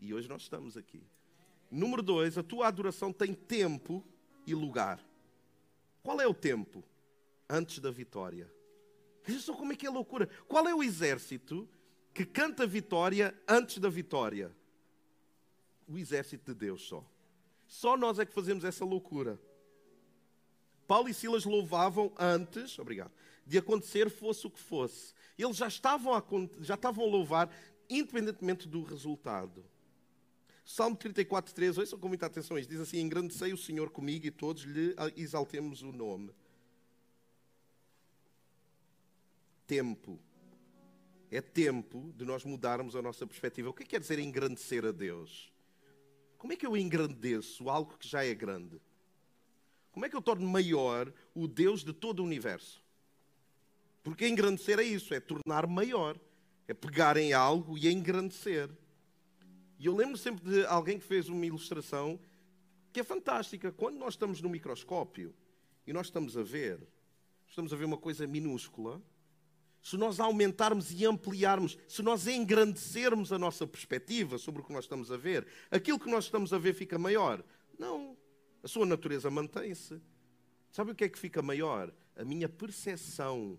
E 0.00 0.12
hoje 0.12 0.28
nós 0.28 0.42
estamos 0.42 0.76
aqui. 0.76 1.00
Número 1.70 2.02
dois, 2.02 2.36
a 2.36 2.42
tua 2.42 2.66
adoração 2.66 3.12
tem 3.12 3.32
tempo 3.32 4.04
e 4.44 4.52
lugar. 4.52 5.00
Qual 6.02 6.20
é 6.20 6.26
o 6.26 6.34
tempo? 6.34 6.82
Antes 7.48 7.78
da 7.78 7.92
vitória. 7.92 8.52
Veja 9.22 9.38
só 9.38 9.54
como 9.54 9.72
é 9.72 9.76
que 9.76 9.86
é 9.86 9.90
loucura. 9.90 10.28
Qual 10.48 10.66
é 10.66 10.74
o 10.74 10.82
exército 10.82 11.68
que 12.12 12.26
canta 12.26 12.66
vitória 12.66 13.32
antes 13.46 13.78
da 13.78 13.88
vitória? 13.88 14.50
O 15.86 15.96
exército 15.96 16.52
de 16.52 16.58
Deus 16.58 16.82
só. 16.82 17.08
Só 17.68 17.96
nós 17.96 18.18
é 18.18 18.26
que 18.26 18.34
fazemos 18.34 18.64
essa 18.64 18.84
loucura. 18.84 19.40
Paulo 20.86 21.08
e 21.08 21.14
Silas 21.14 21.44
louvavam 21.44 22.12
antes, 22.18 22.78
obrigado, 22.78 23.12
de 23.46 23.58
acontecer 23.58 24.10
fosse 24.10 24.46
o 24.46 24.50
que 24.50 24.60
fosse. 24.60 25.14
Eles 25.38 25.56
já 25.56 25.68
estavam 25.68 26.14
a, 26.14 26.22
já 26.60 26.74
estavam 26.74 27.04
a 27.04 27.08
louvar, 27.08 27.50
independentemente 27.88 28.68
do 28.68 28.82
resultado. 28.82 29.64
Salmo 30.64 30.96
34, 30.96 31.54
3, 31.54 31.78
ouçam 31.78 31.98
com 31.98 32.08
muita 32.08 32.26
atenção 32.26 32.58
isto, 32.58 32.70
diz 32.70 32.80
assim, 32.80 33.00
engrandecei 33.00 33.52
o 33.52 33.58
Senhor 33.58 33.90
comigo 33.90 34.26
e 34.26 34.30
todos 34.30 34.62
lhe 34.62 34.94
exaltemos 35.16 35.82
o 35.82 35.92
nome. 35.92 36.30
Tempo. 39.66 40.18
É 41.30 41.40
tempo 41.40 42.12
de 42.16 42.24
nós 42.24 42.44
mudarmos 42.44 42.96
a 42.96 43.02
nossa 43.02 43.26
perspectiva. 43.26 43.68
O 43.68 43.74
que 43.74 43.82
é 43.82 43.86
quer 43.86 44.00
dizer 44.00 44.18
engrandecer 44.18 44.84
a 44.84 44.92
Deus? 44.92 45.52
Como 46.38 46.52
é 46.52 46.56
que 46.56 46.66
eu 46.66 46.76
engrandeço 46.76 47.68
algo 47.68 47.98
que 47.98 48.06
já 48.06 48.24
é 48.24 48.34
grande? 48.34 48.80
Como 49.94 50.04
é 50.04 50.08
que 50.08 50.16
eu 50.16 50.20
torno 50.20 50.44
maior 50.44 51.12
o 51.32 51.46
Deus 51.46 51.84
de 51.84 51.92
todo 51.92 52.18
o 52.18 52.24
universo? 52.24 52.82
Porque 54.02 54.26
engrandecer 54.26 54.80
é 54.80 54.82
isso, 54.82 55.14
é 55.14 55.20
tornar 55.20 55.68
maior, 55.68 56.18
é 56.66 56.74
pegar 56.74 57.16
em 57.16 57.32
algo 57.32 57.78
e 57.78 57.88
engrandecer. 57.88 58.68
E 59.78 59.86
eu 59.86 59.94
lembro 59.94 60.18
sempre 60.18 60.50
de 60.50 60.66
alguém 60.66 60.98
que 60.98 61.06
fez 61.06 61.28
uma 61.28 61.46
ilustração 61.46 62.18
que 62.92 62.98
é 62.98 63.04
fantástica. 63.04 63.70
Quando 63.70 63.96
nós 63.96 64.14
estamos 64.14 64.42
no 64.42 64.48
microscópio 64.48 65.32
e 65.86 65.92
nós 65.92 66.06
estamos 66.06 66.36
a 66.36 66.42
ver, 66.42 66.80
estamos 67.46 67.72
a 67.72 67.76
ver 67.76 67.84
uma 67.84 67.96
coisa 67.96 68.26
minúscula, 68.26 69.00
se 69.80 69.96
nós 69.96 70.18
aumentarmos 70.18 70.90
e 70.90 71.06
ampliarmos, 71.06 71.78
se 71.86 72.02
nós 72.02 72.26
engrandecermos 72.26 73.32
a 73.32 73.38
nossa 73.38 73.64
perspectiva 73.64 74.38
sobre 74.38 74.60
o 74.60 74.64
que 74.64 74.72
nós 74.72 74.86
estamos 74.86 75.12
a 75.12 75.16
ver, 75.16 75.46
aquilo 75.70 76.00
que 76.00 76.10
nós 76.10 76.24
estamos 76.24 76.52
a 76.52 76.58
ver 76.58 76.74
fica 76.74 76.98
maior. 76.98 77.44
A 78.64 78.68
sua 78.68 78.86
natureza 78.86 79.30
mantém-se. 79.30 80.00
Sabe 80.72 80.90
o 80.90 80.94
que 80.94 81.04
é 81.04 81.08
que 81.08 81.18
fica 81.18 81.42
maior? 81.42 81.92
A 82.16 82.24
minha 82.24 82.48
percepção 82.48 83.58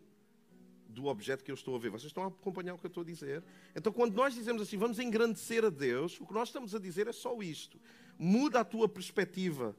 do 0.90 1.06
objeto 1.06 1.44
que 1.44 1.52
eu 1.52 1.56
estou 1.56 1.76
a 1.76 1.80
ver. 1.80 1.90
Vocês 1.92 2.10
estão 2.10 2.24
a 2.24 2.28
acompanhar 2.28 2.74
o 2.74 2.78
que 2.80 2.88
eu 2.88 2.90
estou 2.90 3.04
a 3.04 3.06
dizer? 3.06 3.44
Então, 3.76 3.94
quando 3.94 4.16
nós 4.16 4.34
dizemos 4.34 4.64
assim, 4.64 4.78
vamos 4.78 4.98
engrandecer 4.98 5.64
a 5.64 5.70
Deus, 5.70 6.20
o 6.20 6.26
que 6.26 6.34
nós 6.34 6.50
estamos 6.50 6.74
a 6.74 6.80
dizer 6.80 7.08
é 7.08 7.12
só 7.12 7.40
isto. 7.42 7.80
Muda 8.18 8.62
a 8.62 8.66
tua 8.66 8.90
perspectiva 8.90 9.76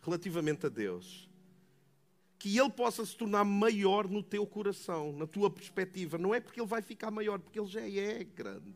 relativamente 0.00 0.64
a 0.64 0.68
Deus. 0.70 1.28
Que 2.38 2.58
Ele 2.58 2.70
possa 2.70 3.04
se 3.04 3.14
tornar 3.14 3.44
maior 3.44 4.08
no 4.08 4.22
teu 4.22 4.46
coração, 4.46 5.12
na 5.12 5.26
tua 5.26 5.50
perspectiva. 5.50 6.16
Não 6.16 6.34
é 6.34 6.40
porque 6.40 6.60
Ele 6.60 6.66
vai 6.66 6.80
ficar 6.80 7.10
maior, 7.10 7.38
porque 7.38 7.60
Ele 7.60 7.68
já 7.68 7.82
é 7.82 8.24
grande. 8.24 8.72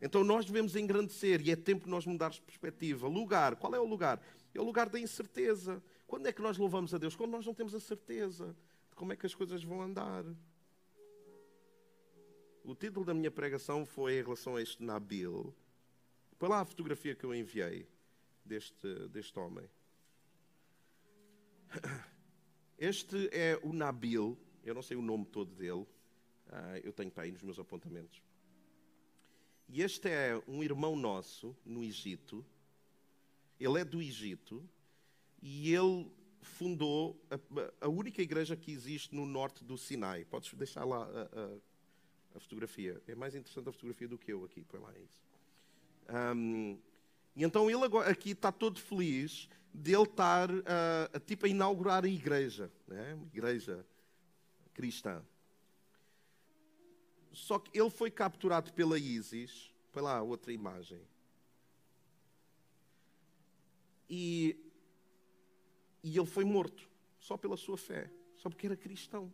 Então 0.00 0.22
nós 0.22 0.46
devemos 0.46 0.76
engrandecer 0.76 1.40
e 1.44 1.50
é 1.50 1.56
tempo 1.56 1.84
de 1.84 1.90
nós 1.90 2.06
mudarmos 2.06 2.36
de 2.36 2.42
perspectiva. 2.42 3.08
Lugar, 3.08 3.56
qual 3.56 3.74
é 3.74 3.80
o 3.80 3.84
lugar? 3.84 4.20
É 4.54 4.60
o 4.60 4.64
lugar 4.64 4.88
da 4.88 4.98
incerteza. 4.98 5.82
Quando 6.06 6.26
é 6.26 6.32
que 6.32 6.42
nós 6.42 6.58
louvamos 6.58 6.94
a 6.94 6.98
Deus? 6.98 7.14
Quando 7.14 7.32
nós 7.32 7.46
não 7.46 7.54
temos 7.54 7.74
a 7.74 7.80
certeza 7.80 8.56
de 8.90 8.96
como 8.96 9.12
é 9.12 9.16
que 9.16 9.26
as 9.26 9.34
coisas 9.34 9.62
vão 9.62 9.82
andar. 9.82 10.24
O 12.64 12.74
título 12.74 13.04
da 13.04 13.14
minha 13.14 13.30
pregação 13.30 13.86
foi 13.86 14.18
em 14.18 14.22
relação 14.22 14.56
a 14.56 14.62
este 14.62 14.82
Nabil. 14.82 15.54
Põe 16.38 16.48
lá 16.48 16.60
a 16.60 16.64
fotografia 16.64 17.14
que 17.14 17.24
eu 17.24 17.34
enviei 17.34 17.88
deste, 18.44 19.08
deste 19.08 19.38
homem. 19.38 19.68
Este 22.78 23.28
é 23.32 23.58
o 23.62 23.72
Nabil. 23.72 24.38
Eu 24.62 24.74
não 24.74 24.82
sei 24.82 24.96
o 24.96 25.02
nome 25.02 25.26
todo 25.26 25.54
dele. 25.54 25.86
Ah, 26.46 26.78
eu 26.78 26.92
tenho 26.92 27.10
para 27.10 27.24
aí 27.24 27.32
nos 27.32 27.42
meus 27.42 27.58
apontamentos. 27.58 28.22
E 29.68 29.82
este 29.82 30.08
é 30.08 30.40
um 30.46 30.62
irmão 30.62 30.96
nosso 30.96 31.56
no 31.64 31.82
Egito 31.82 32.44
ele 33.58 33.80
é 33.80 33.84
do 33.84 34.00
Egito 34.00 34.62
e 35.42 35.72
ele 35.74 36.10
fundou 36.40 37.20
a, 37.30 37.86
a, 37.86 37.88
única 37.88 38.22
igreja 38.22 38.56
que 38.56 38.72
existe 38.72 39.14
no 39.14 39.26
norte 39.26 39.64
do 39.64 39.76
Sinai. 39.76 40.24
Podes 40.24 40.52
deixar 40.54 40.84
lá 40.84 41.04
a, 41.04 41.40
a, 41.40 42.36
a, 42.36 42.40
fotografia. 42.40 43.00
É 43.06 43.14
mais 43.14 43.34
interessante 43.34 43.68
a 43.68 43.72
fotografia 43.72 44.08
do 44.08 44.18
que 44.18 44.32
eu 44.32 44.44
aqui. 44.44 44.64
Põe 44.64 44.80
lá 44.80 44.92
isso. 44.98 45.22
Um, 46.36 46.78
e 47.36 47.44
então 47.44 47.70
ele 47.70 47.84
agora, 47.84 48.10
aqui 48.10 48.30
está 48.30 48.50
todo 48.50 48.80
feliz 48.80 49.48
de 49.72 49.92
ele 49.94 50.02
estar 50.02 50.48
a, 50.50 51.20
tipo, 51.20 51.46
a 51.46 51.48
inaugurar 51.48 52.04
a 52.04 52.08
igreja. 52.08 52.70
Né? 52.86 53.14
Uma 53.14 53.26
igreja 53.26 53.84
cristã. 54.74 55.22
Só 57.32 57.58
que 57.58 57.78
ele 57.78 57.90
foi 57.90 58.10
capturado 58.10 58.72
pela 58.72 58.98
ISIS. 58.98 59.72
Põe 59.92 60.02
lá 60.02 60.22
outra 60.22 60.52
imagem. 60.52 61.00
E, 64.08 64.56
e 66.02 66.16
ele 66.16 66.26
foi 66.26 66.44
morto 66.44 66.88
só 67.18 67.36
pela 67.36 67.56
sua 67.56 67.76
fé, 67.76 68.10
só 68.36 68.48
porque 68.48 68.66
era 68.66 68.76
cristão. 68.76 69.32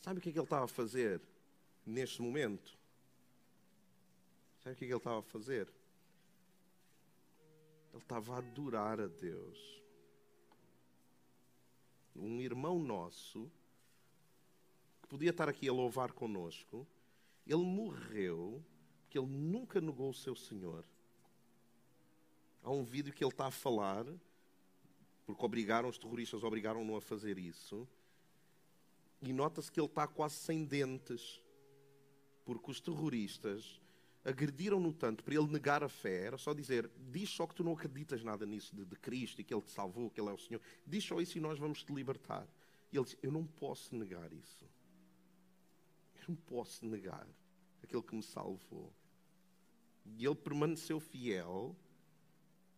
Sabe 0.00 0.18
o 0.18 0.22
que 0.22 0.30
é 0.30 0.32
que 0.32 0.38
ele 0.38 0.46
estava 0.46 0.64
a 0.64 0.68
fazer 0.68 1.20
neste 1.84 2.22
momento? 2.22 2.78
Sabe 4.60 4.74
o 4.74 4.78
que 4.78 4.84
é 4.84 4.88
que 4.88 4.92
ele 4.92 4.98
estava 4.98 5.18
a 5.18 5.22
fazer? 5.22 5.68
Ele 7.92 8.02
estava 8.02 8.34
a 8.34 8.38
adorar 8.38 9.00
a 9.00 9.06
Deus. 9.06 9.82
Um 12.16 12.40
irmão 12.40 12.78
nosso, 12.78 13.50
que 15.02 15.08
podia 15.08 15.30
estar 15.30 15.48
aqui 15.48 15.68
a 15.68 15.72
louvar 15.72 16.12
conosco, 16.12 16.86
ele 17.46 17.64
morreu 17.64 18.64
porque 19.10 19.18
ele 19.18 19.26
nunca 19.26 19.80
negou 19.80 20.10
o 20.10 20.14
seu 20.14 20.36
Senhor. 20.36 20.84
Há 22.62 22.70
um 22.70 22.84
vídeo 22.84 23.12
que 23.12 23.24
ele 23.24 23.30
está 23.30 23.46
a 23.46 23.50
falar, 23.50 24.04
porque 25.24 25.44
obrigaram, 25.44 25.88
os 25.88 25.98
terroristas 25.98 26.42
obrigaram-no 26.42 26.96
a 26.96 27.00
fazer 27.00 27.38
isso. 27.38 27.88
E 29.22 29.32
nota-se 29.32 29.70
que 29.70 29.80
ele 29.80 29.86
está 29.86 30.06
quase 30.06 30.36
sem 30.36 30.64
dentes, 30.64 31.42
porque 32.44 32.70
os 32.70 32.80
terroristas 32.80 33.80
agrediram-no 34.24 34.92
tanto 34.92 35.24
para 35.24 35.34
ele 35.34 35.46
negar 35.46 35.82
a 35.82 35.88
fé. 35.88 36.26
Era 36.26 36.38
só 36.38 36.52
dizer: 36.52 36.90
diz 37.10 37.30
só 37.30 37.46
que 37.46 37.54
tu 37.54 37.64
não 37.64 37.72
acreditas 37.72 38.22
nada 38.22 38.46
nisso 38.46 38.74
de, 38.74 38.84
de 38.84 38.96
Cristo 38.96 39.40
e 39.40 39.44
que 39.44 39.52
Ele 39.54 39.62
te 39.62 39.70
salvou, 39.70 40.10
que 40.10 40.20
Ele 40.20 40.30
é 40.30 40.32
o 40.32 40.38
Senhor. 40.38 40.60
Diz 40.86 41.04
só 41.04 41.20
isso 41.20 41.38
e 41.38 41.40
nós 41.40 41.58
vamos 41.58 41.82
te 41.82 41.92
libertar. 41.92 42.46
E 42.92 42.96
ele 42.96 43.04
diz: 43.04 43.16
Eu 43.22 43.30
não 43.30 43.46
posso 43.46 43.94
negar 43.94 44.32
isso. 44.32 44.68
Eu 46.16 46.24
não 46.28 46.36
posso 46.36 46.84
negar 46.84 47.26
aquele 47.82 48.02
que 48.02 48.14
me 48.14 48.22
salvou. 48.22 48.92
E 50.04 50.24
ele 50.24 50.34
permaneceu 50.34 51.00
fiel. 51.00 51.76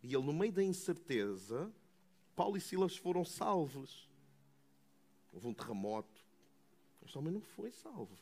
E 0.02 0.14
ele, 0.14 0.24
no 0.24 0.32
meio 0.32 0.52
da 0.52 0.62
incerteza, 0.62 1.72
Paulo 2.34 2.56
e 2.56 2.60
Silas 2.60 2.96
foram 2.96 3.24
salvos. 3.24 4.08
Houve 5.32 5.46
um 5.46 5.54
terremoto. 5.54 6.20
Este 7.04 7.16
homem 7.16 7.32
não 7.32 7.40
foi 7.40 7.70
salvo. 7.70 8.18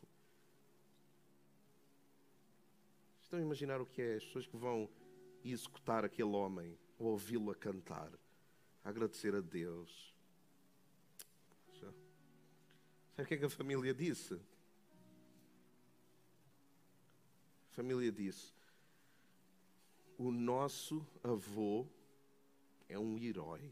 Estão 3.22 3.38
a 3.38 3.42
imaginar 3.42 3.80
o 3.80 3.86
que 3.86 4.02
é 4.02 4.16
as 4.16 4.24
pessoas 4.24 4.46
que 4.46 4.56
vão 4.56 4.88
executar 5.44 6.04
aquele 6.04 6.30
homem, 6.30 6.76
ou 6.98 7.08
ouvi-lo 7.08 7.50
a 7.50 7.54
cantar, 7.54 8.12
a 8.84 8.88
agradecer 8.88 9.34
a 9.34 9.40
Deus. 9.40 10.10
Sabe 13.20 13.22
o 13.22 13.26
que 13.26 13.34
é 13.34 13.36
que 13.36 13.44
a 13.44 13.50
família 13.50 13.94
disse? 13.94 14.34
A 17.70 17.72
família 17.72 18.10
disse: 18.10 18.52
O 20.20 20.30
nosso 20.30 21.02
avô 21.24 21.86
é 22.90 22.98
um 22.98 23.16
herói. 23.16 23.62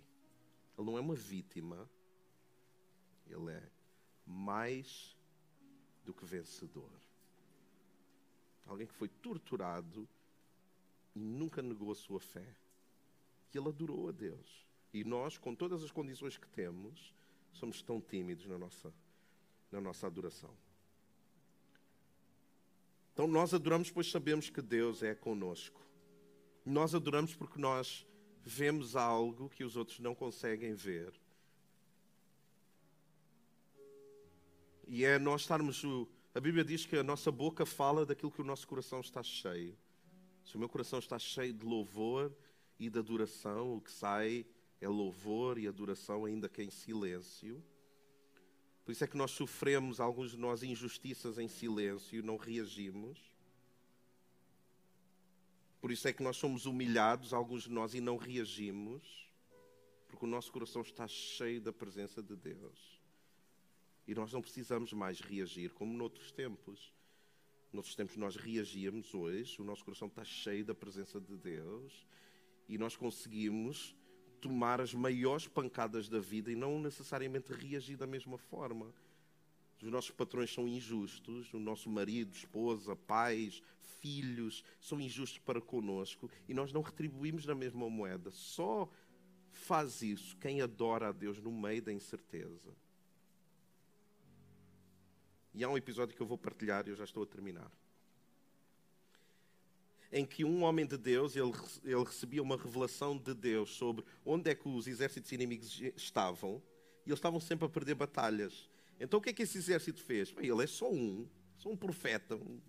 Ele 0.78 0.86
não 0.86 0.96
é 0.96 1.00
uma 1.02 1.14
vítima. 1.14 1.86
Ele 3.26 3.50
é 3.50 3.62
mais 4.24 5.14
do 6.06 6.14
que 6.14 6.24
vencedor. 6.24 6.90
Alguém 8.66 8.86
que 8.86 8.94
foi 8.94 9.08
torturado 9.08 10.08
e 11.14 11.18
nunca 11.20 11.60
negou 11.60 11.92
a 11.92 11.94
sua 11.94 12.18
fé. 12.18 12.56
E 13.52 13.58
ele 13.58 13.68
adorou 13.68 14.08
a 14.08 14.12
Deus. 14.12 14.66
E 14.94 15.04
nós, 15.04 15.36
com 15.36 15.54
todas 15.54 15.84
as 15.84 15.90
condições 15.90 16.38
que 16.38 16.48
temos, 16.48 17.12
somos 17.52 17.82
tão 17.82 18.00
tímidos 18.00 18.46
na 18.46 18.56
nossa, 18.56 18.90
na 19.70 19.82
nossa 19.82 20.06
adoração. 20.06 20.56
Então 23.12 23.26
nós 23.26 23.52
adoramos 23.52 23.90
pois 23.90 24.10
sabemos 24.10 24.48
que 24.48 24.62
Deus 24.62 25.02
é 25.02 25.14
conosco. 25.14 25.87
Nós 26.68 26.94
adoramos 26.94 27.34
porque 27.34 27.58
nós 27.58 28.06
vemos 28.44 28.94
algo 28.94 29.48
que 29.48 29.64
os 29.64 29.74
outros 29.74 30.00
não 30.00 30.14
conseguem 30.14 30.74
ver. 30.74 31.14
E 34.86 35.02
é 35.02 35.18
nós 35.18 35.40
estarmos. 35.40 35.82
A 36.34 36.40
Bíblia 36.40 36.62
diz 36.62 36.84
que 36.84 36.96
a 36.96 37.02
nossa 37.02 37.32
boca 37.32 37.64
fala 37.64 38.04
daquilo 38.04 38.30
que 38.30 38.42
o 38.42 38.44
nosso 38.44 38.68
coração 38.68 39.00
está 39.00 39.22
cheio. 39.22 39.78
Se 40.44 40.56
o 40.56 40.58
meu 40.58 40.68
coração 40.68 40.98
está 40.98 41.18
cheio 41.18 41.54
de 41.54 41.64
louvor 41.64 42.36
e 42.78 42.90
de 42.90 42.98
adoração, 42.98 43.76
o 43.76 43.80
que 43.80 43.90
sai 43.90 44.44
é 44.78 44.88
louvor 44.88 45.58
e 45.58 45.66
adoração, 45.66 46.26
ainda 46.26 46.50
que 46.50 46.62
em 46.62 46.70
silêncio. 46.70 47.64
Por 48.84 48.92
isso 48.92 49.04
é 49.04 49.06
que 49.06 49.16
nós 49.16 49.30
sofremos, 49.30 50.00
alguns 50.00 50.32
de 50.32 50.36
nós, 50.36 50.62
injustiças 50.62 51.38
em 51.38 51.48
silêncio, 51.48 52.22
não 52.22 52.36
reagimos. 52.36 53.37
Por 55.80 55.92
isso 55.92 56.08
é 56.08 56.12
que 56.12 56.22
nós 56.22 56.36
somos 56.36 56.66
humilhados, 56.66 57.32
alguns 57.32 57.64
de 57.64 57.70
nós, 57.70 57.94
e 57.94 58.00
não 58.00 58.16
reagimos, 58.16 59.28
porque 60.08 60.24
o 60.24 60.28
nosso 60.28 60.50
coração 60.50 60.82
está 60.82 61.06
cheio 61.06 61.60
da 61.60 61.72
presença 61.72 62.22
de 62.22 62.34
Deus. 62.34 63.00
E 64.06 64.14
nós 64.14 64.32
não 64.32 64.40
precisamos 64.40 64.92
mais 64.92 65.20
reagir 65.20 65.70
como 65.72 65.92
noutros 65.92 66.32
tempos. 66.32 66.92
Noutros 67.72 67.94
tempos 67.94 68.16
nós 68.16 68.34
reagíamos, 68.34 69.14
hoje 69.14 69.60
o 69.60 69.64
nosso 69.64 69.84
coração 69.84 70.08
está 70.08 70.24
cheio 70.24 70.64
da 70.64 70.74
presença 70.74 71.20
de 71.20 71.36
Deus 71.36 72.06
e 72.66 72.78
nós 72.78 72.96
conseguimos 72.96 73.94
tomar 74.40 74.80
as 74.80 74.94
maiores 74.94 75.46
pancadas 75.46 76.08
da 76.08 76.18
vida 76.18 76.50
e 76.50 76.56
não 76.56 76.80
necessariamente 76.80 77.52
reagir 77.52 77.96
da 77.96 78.06
mesma 78.06 78.38
forma. 78.38 78.92
Os 79.82 79.90
nossos 79.90 80.10
patrões 80.10 80.52
são 80.52 80.66
injustos, 80.66 81.52
o 81.54 81.58
nosso 81.58 81.88
marido, 81.88 82.34
esposa, 82.34 82.96
pais, 82.96 83.62
filhos 84.00 84.64
são 84.80 85.00
injustos 85.00 85.38
para 85.38 85.60
conosco 85.60 86.30
e 86.48 86.54
nós 86.54 86.72
não 86.72 86.82
retribuímos 86.82 87.46
na 87.46 87.54
mesma 87.54 87.88
moeda. 87.88 88.30
Só 88.30 88.90
faz 89.52 90.02
isso 90.02 90.36
quem 90.38 90.60
adora 90.60 91.08
a 91.08 91.12
Deus 91.12 91.40
no 91.40 91.52
meio 91.52 91.82
da 91.82 91.92
incerteza. 91.92 92.74
E 95.54 95.64
há 95.64 95.68
um 95.68 95.76
episódio 95.76 96.14
que 96.14 96.22
eu 96.22 96.26
vou 96.26 96.38
partilhar 96.38 96.86
e 96.86 96.90
eu 96.90 96.96
já 96.96 97.04
estou 97.04 97.22
a 97.22 97.26
terminar. 97.26 97.70
Em 100.10 100.24
que 100.24 100.44
um 100.44 100.62
homem 100.62 100.86
de 100.86 100.96
Deus, 100.96 101.36
ele, 101.36 101.52
ele 101.84 102.04
recebia 102.04 102.42
uma 102.42 102.56
revelação 102.56 103.16
de 103.16 103.34
Deus 103.34 103.70
sobre 103.70 104.04
onde 104.24 104.50
é 104.50 104.54
que 104.54 104.68
os 104.68 104.86
exércitos 104.86 105.30
inimigos 105.32 105.80
estavam, 105.96 106.62
e 107.04 107.10
eles 107.10 107.18
estavam 107.18 107.40
sempre 107.40 107.66
a 107.66 107.68
perder 107.68 107.94
batalhas. 107.94 108.70
Então 109.00 109.18
o 109.18 109.22
que 109.22 109.30
é 109.30 109.32
que 109.32 109.42
esse 109.42 109.58
exército 109.58 110.02
fez? 110.02 110.30
Bem, 110.30 110.48
ele 110.48 110.62
é 110.62 110.66
só 110.66 110.90
um, 110.90 111.28
só 111.56 111.68
um 111.68 111.76
profeta, 111.76 112.36
um, 112.36 112.60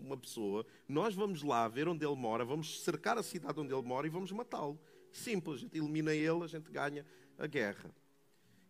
uma 0.00 0.16
pessoa. 0.16 0.66
Nós 0.88 1.14
vamos 1.14 1.42
lá 1.42 1.66
ver 1.68 1.88
onde 1.88 2.04
ele 2.04 2.16
mora, 2.16 2.44
vamos 2.44 2.82
cercar 2.82 3.18
a 3.18 3.22
cidade 3.22 3.58
onde 3.58 3.72
ele 3.72 3.82
mora 3.82 4.06
e 4.06 4.10
vamos 4.10 4.30
matá-lo. 4.32 4.78
Simples, 5.12 5.56
a 5.56 5.58
gente 5.60 5.76
elimina 5.76 6.14
ele, 6.14 6.44
a 6.44 6.46
gente 6.46 6.70
ganha 6.70 7.04
a 7.38 7.46
guerra. 7.46 7.94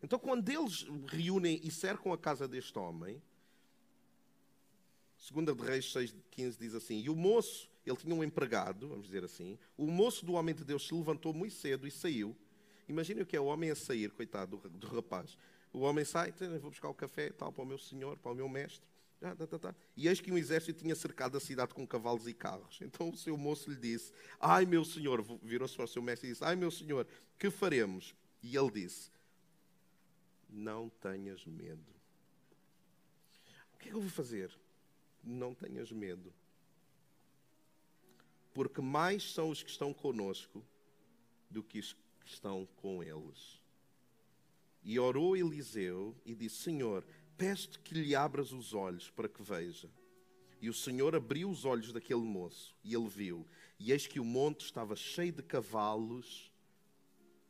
Então, 0.02 0.18
quando 0.18 0.48
eles 0.48 0.86
reúnem 1.08 1.60
e 1.62 1.70
cercam 1.70 2.12
a 2.12 2.18
casa 2.18 2.48
deste 2.48 2.78
homem, 2.78 3.20
Segunda 5.20 5.54
de 5.54 5.62
Reis 5.62 5.84
6,15 5.84 6.58
diz 6.58 6.74
assim: 6.74 7.02
E 7.02 7.10
o 7.10 7.14
moço, 7.14 7.68
ele 7.84 7.96
tinha 7.96 8.14
um 8.14 8.24
empregado, 8.24 8.88
vamos 8.88 9.04
dizer 9.04 9.22
assim, 9.22 9.58
o 9.76 9.86
moço 9.86 10.24
do 10.24 10.32
homem 10.32 10.54
de 10.54 10.64
Deus 10.64 10.86
se 10.86 10.94
levantou 10.94 11.34
muito 11.34 11.54
cedo 11.54 11.86
e 11.86 11.90
saiu. 11.90 12.34
Imaginem 12.88 13.22
o 13.22 13.26
que 13.26 13.36
é 13.36 13.40
o 13.40 13.44
homem 13.44 13.70
a 13.70 13.74
sair, 13.74 14.10
coitado 14.10 14.56
do, 14.56 14.68
do 14.70 14.86
rapaz. 14.86 15.36
O 15.72 15.80
homem 15.80 16.04
sai, 16.04 16.32
vou 16.60 16.70
buscar 16.70 16.88
o 16.88 16.94
café 16.94 17.30
tal 17.30 17.52
para 17.52 17.62
o 17.62 17.66
meu 17.66 17.78
senhor, 17.78 18.16
para 18.18 18.32
o 18.32 18.34
meu 18.34 18.48
mestre. 18.48 18.88
Ah, 19.22 19.36
tá, 19.36 19.46
tá, 19.46 19.58
tá. 19.58 19.74
E 19.96 20.08
eis 20.08 20.20
que 20.20 20.32
um 20.32 20.38
exército 20.38 20.80
tinha 20.80 20.94
cercado 20.94 21.36
a 21.36 21.40
cidade 21.40 21.74
com 21.74 21.86
cavalos 21.86 22.26
e 22.26 22.32
carros. 22.32 22.80
Então 22.80 23.10
o 23.10 23.16
seu 23.16 23.36
moço 23.36 23.70
lhe 23.70 23.76
disse: 23.76 24.12
Ai, 24.40 24.64
meu 24.64 24.84
senhor, 24.84 25.22
virou-se 25.42 25.76
para 25.76 25.84
o 25.84 25.88
seu 25.88 26.00
mestre 26.00 26.28
e 26.28 26.32
disse: 26.32 26.42
Ai, 26.42 26.56
meu 26.56 26.70
senhor, 26.70 27.06
que 27.38 27.50
faremos? 27.50 28.14
E 28.42 28.56
ele 28.56 28.70
disse: 28.70 29.10
Não 30.48 30.88
tenhas 30.88 31.44
medo. 31.44 31.94
O 33.74 33.78
que 33.78 33.88
é 33.88 33.90
que 33.90 33.96
eu 33.96 34.00
vou 34.00 34.10
fazer? 34.10 34.50
Não 35.22 35.54
tenhas 35.54 35.92
medo. 35.92 36.32
Porque 38.54 38.80
mais 38.80 39.32
são 39.32 39.50
os 39.50 39.62
que 39.62 39.70
estão 39.70 39.92
conosco 39.92 40.64
do 41.50 41.62
que 41.62 41.78
os 41.78 41.92
que 41.92 42.00
estão 42.24 42.66
com 42.76 43.02
eles. 43.02 43.59
E 44.82 44.98
orou 44.98 45.36
Eliseu 45.36 46.16
e 46.24 46.34
disse: 46.34 46.56
Senhor, 46.56 47.04
peço-te 47.36 47.78
que 47.78 47.94
lhe 47.94 48.14
abras 48.14 48.52
os 48.52 48.74
olhos 48.74 49.10
para 49.10 49.28
que 49.28 49.42
veja. 49.42 49.90
E 50.60 50.68
o 50.68 50.74
Senhor 50.74 51.16
abriu 51.16 51.48
os 51.50 51.64
olhos 51.64 51.92
daquele 51.92 52.20
moço 52.20 52.76
e 52.84 52.94
ele 52.94 53.08
viu. 53.08 53.46
E 53.78 53.92
eis 53.92 54.06
que 54.06 54.20
o 54.20 54.24
monte 54.24 54.64
estava 54.64 54.94
cheio 54.94 55.32
de 55.32 55.42
cavalos 55.42 56.52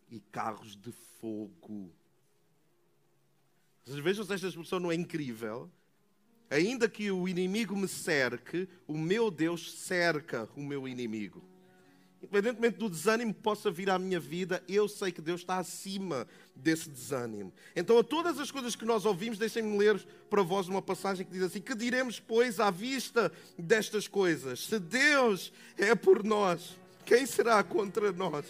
e 0.08 0.20
carros 0.20 0.76
de 0.76 0.92
fogo. 0.92 1.92
Vocês 3.84 3.98
vejam 3.98 4.24
se 4.24 4.32
esta 4.32 4.46
expressão 4.46 4.78
não 4.78 4.92
é 4.92 4.94
incrível? 4.94 5.70
Ainda 6.48 6.88
que 6.88 7.10
o 7.10 7.28
inimigo 7.28 7.76
me 7.76 7.88
cerque, 7.88 8.68
o 8.86 8.96
meu 8.96 9.30
Deus 9.30 9.72
cerca 9.72 10.48
o 10.56 10.62
meu 10.62 10.86
inimigo. 10.86 11.42
Independentemente 12.22 12.76
do 12.76 12.90
desânimo 12.90 13.32
que 13.32 13.40
possa 13.40 13.70
vir 13.70 13.88
à 13.88 13.98
minha 13.98 14.20
vida, 14.20 14.62
eu 14.68 14.86
sei 14.86 15.10
que 15.10 15.22
Deus 15.22 15.40
está 15.40 15.56
acima 15.56 16.28
desse 16.54 16.90
desânimo. 16.90 17.50
Então, 17.74 17.98
a 17.98 18.04
todas 18.04 18.38
as 18.38 18.50
coisas 18.50 18.76
que 18.76 18.84
nós 18.84 19.06
ouvimos, 19.06 19.38
deixem-me 19.38 19.78
ler 19.78 19.98
para 20.28 20.42
vós 20.42 20.68
uma 20.68 20.82
passagem 20.82 21.24
que 21.24 21.32
diz 21.32 21.42
assim: 21.42 21.62
Que 21.62 21.74
diremos, 21.74 22.20
pois, 22.20 22.60
à 22.60 22.70
vista 22.70 23.32
destas 23.58 24.06
coisas? 24.06 24.66
Se 24.66 24.78
Deus 24.78 25.50
é 25.78 25.94
por 25.94 26.22
nós, 26.22 26.78
quem 27.06 27.24
será 27.24 27.62
contra 27.62 28.12
nós? 28.12 28.44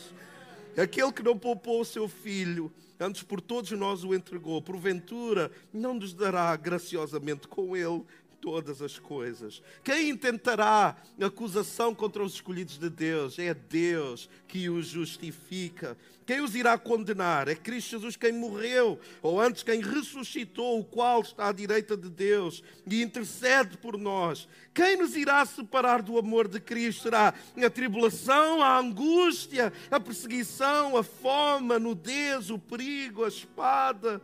Aquele 0.76 1.12
que 1.12 1.22
não 1.22 1.38
poupou 1.38 1.80
o 1.80 1.85
seu 1.85 2.09
filho, 2.09 2.72
antes 2.98 3.22
por 3.22 3.40
todos 3.40 3.70
nós 3.72 4.02
o 4.02 4.14
entregou, 4.14 4.61
porventura 4.61 5.50
não 5.72 5.94
nos 5.94 6.12
dará 6.12 6.54
graciosamente 6.56 7.46
com 7.46 7.76
ele 7.76 8.04
todas 8.40 8.81
as 8.81 8.98
coisas. 8.98 9.62
Quem 9.85 10.11
intentará 10.11 10.96
acusação 11.20 11.94
contra 11.94 12.22
os 12.22 12.35
escolhidos 12.35 12.79
de 12.79 12.88
Deus? 12.88 13.38
É 13.38 13.53
Deus 13.53 14.29
que 14.48 14.68
os 14.68 14.87
justifica. 14.87 15.96
Quem 16.26 16.40
os 16.40 16.55
irá 16.55 16.79
condenar? 16.79 17.48
É 17.48 17.55
Cristo 17.55 17.90
Jesus 17.90 18.16
quem 18.16 18.33
morreu, 18.33 19.00
ou 19.20 19.40
antes 19.40 19.62
quem 19.62 19.81
ressuscitou, 19.81 20.79
o 20.79 20.85
qual 20.85 21.22
está 21.22 21.48
à 21.48 21.53
direita 21.53 21.96
de 21.96 22.09
Deus 22.09 22.62
e 22.88 23.03
intercede 23.03 23.76
por 23.76 23.98
nós. 23.98 24.48
Quem 24.72 24.96
nos 24.96 25.16
irá 25.16 25.44
separar 25.44 26.03
do 26.03 26.18
amor 26.18 26.46
de 26.46 26.61
Cristo? 26.61 27.03
Será 27.03 27.35
a 27.57 27.70
tribulação, 27.70 28.62
a 28.62 28.79
angústia, 28.79 29.72
a 29.90 29.98
perseguição, 29.98 30.96
a 30.96 31.03
fome, 31.03 31.74
a 31.74 31.79
nudez, 31.79 32.50
o 32.50 32.59
perigo, 32.59 33.24
a 33.24 33.29
espada? 33.29 34.22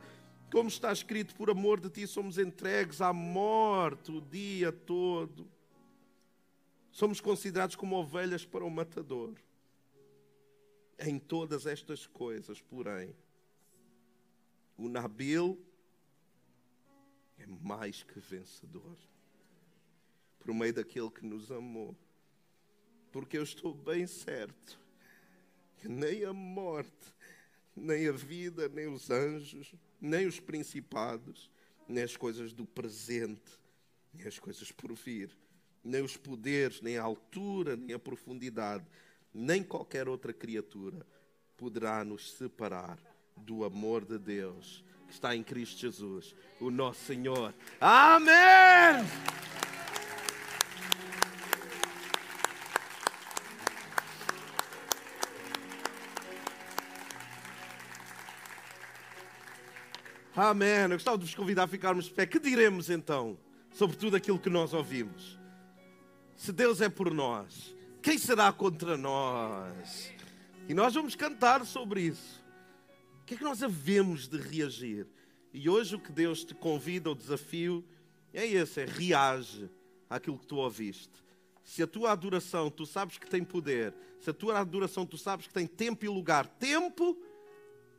Como 0.51 0.69
está 0.69 0.93
escrito, 0.93 1.35
por 1.35 1.51
amor 1.51 1.81
de 1.81 1.91
ti 1.91 2.07
somos 2.07 2.39
entregues 2.39 3.01
à 3.01 3.13
morte 3.13 4.13
o 4.13 4.21
dia 4.21 4.73
todo. 4.73 5.49
Somos 6.91 7.21
considerados 7.21 7.77
como 7.77 7.97
ovelhas 7.97 8.45
para 8.45 8.65
o 8.65 8.71
matador. 8.71 9.35
Em 10.99 11.19
todas 11.19 11.67
estas 11.67 12.07
coisas, 12.07 12.61
porém, 12.63 13.15
o 14.79 14.89
Nabil 14.89 15.61
é 17.39 17.47
mais 17.47 18.03
que 18.03 18.19
vencedor. 18.19 18.97
Por 20.39 20.55
meio 20.55 20.73
daquele 20.73 21.11
que 21.11 21.27
nos 21.27 21.51
amou. 21.51 21.95
Porque 23.13 23.37
eu 23.37 23.43
estou 23.43 23.75
bem 23.75 24.07
certo 24.07 24.81
que 25.79 25.89
nem 25.89 26.25
a 26.25 26.33
morte, 26.33 27.15
nem 27.75 28.09
a 28.09 28.13
vida, 28.13 28.69
nem 28.69 28.87
os 28.87 29.11
anjos, 29.11 29.75
nem 30.01 30.27
os 30.27 30.41
principados, 30.41 31.51
nem 31.89 32.03
as 32.03 32.17
coisas 32.17 32.53
do 32.53 32.65
presente, 32.65 33.59
nem 34.13 34.27
as 34.27 34.39
coisas 34.39 34.73
por 34.73 34.93
vir, 34.95 35.31
nem 35.83 36.03
os 36.03 36.17
poderes, 36.17 36.81
nem 36.81 36.99
a 36.99 37.03
altura, 37.03 37.77
nem 37.77 37.95
a 37.95 37.99
profundidade, 37.99 38.85
nem 39.33 39.63
qualquer 39.63 40.09
outra 40.09 40.33
criatura 40.33 41.07
poderá 41.57 42.05
nos 42.05 42.33
separar 42.33 42.99
do 43.37 43.65
amor 43.65 44.05
de 44.05 44.19
Deus 44.19 44.85
que 45.07 45.13
está 45.13 45.37
em 45.37 45.43
Cristo 45.43 45.81
Jesus, 45.81 46.35
o 46.61 46.71
nosso 46.71 47.05
Senhor. 47.05 47.55
Amém! 47.81 49.56
Amém. 60.39 60.83
Eu 60.83 60.91
gostava 60.91 61.17
de 61.17 61.25
vos 61.25 61.35
convidar 61.35 61.63
a 61.63 61.67
ficarmos 61.67 62.05
de 62.05 62.11
pé. 62.11 62.27
Que 62.27 62.39
diremos 62.39 62.91
então 62.91 63.39
sobre 63.73 63.97
tudo 63.97 64.17
aquilo 64.17 64.39
que 64.39 64.51
nós 64.51 64.75
ouvimos? 64.75 65.39
Se 66.37 66.53
Deus 66.53 66.83
é 66.83 66.91
por 66.91 67.11
nós, 67.15 67.75
quem 68.03 68.19
será 68.19 68.53
contra 68.53 68.99
nós? 68.99 70.13
E 70.69 70.75
nós 70.75 70.93
vamos 70.93 71.17
cantar 71.17 71.65
sobre 71.65 72.03
isso. 72.03 72.45
O 73.23 73.25
que 73.25 73.33
é 73.33 73.37
que 73.39 73.45
nós 73.45 73.63
havemos 73.63 74.29
de 74.29 74.37
reagir? 74.37 75.07
E 75.55 75.71
hoje 75.71 75.97
o 75.97 75.99
que 75.99 76.13
Deus 76.13 76.45
te 76.45 76.55
convida, 76.55 77.11
o 77.11 77.15
desafio, 77.15 77.83
é 78.31 78.47
esse: 78.47 78.83
é 78.83 78.85
reage 78.85 79.71
àquilo 80.11 80.39
que 80.39 80.47
tu 80.47 80.57
ouviste. 80.57 81.25
Se 81.65 81.83
a 81.83 81.87
tua 81.87 82.13
adoração 82.13 82.71
tu 82.71 82.85
sabes 82.85 83.17
que 83.17 83.29
tem 83.29 83.43
poder, 83.43 83.95
se 84.21 84.29
a 84.29 84.35
tua 84.35 84.59
adoração 84.59 85.07
tu 85.07 85.17
sabes 85.17 85.47
que 85.47 85.55
tem 85.55 85.67
tempo 85.67 86.05
e 86.05 86.09
lugar, 86.09 86.47
tempo 86.47 87.17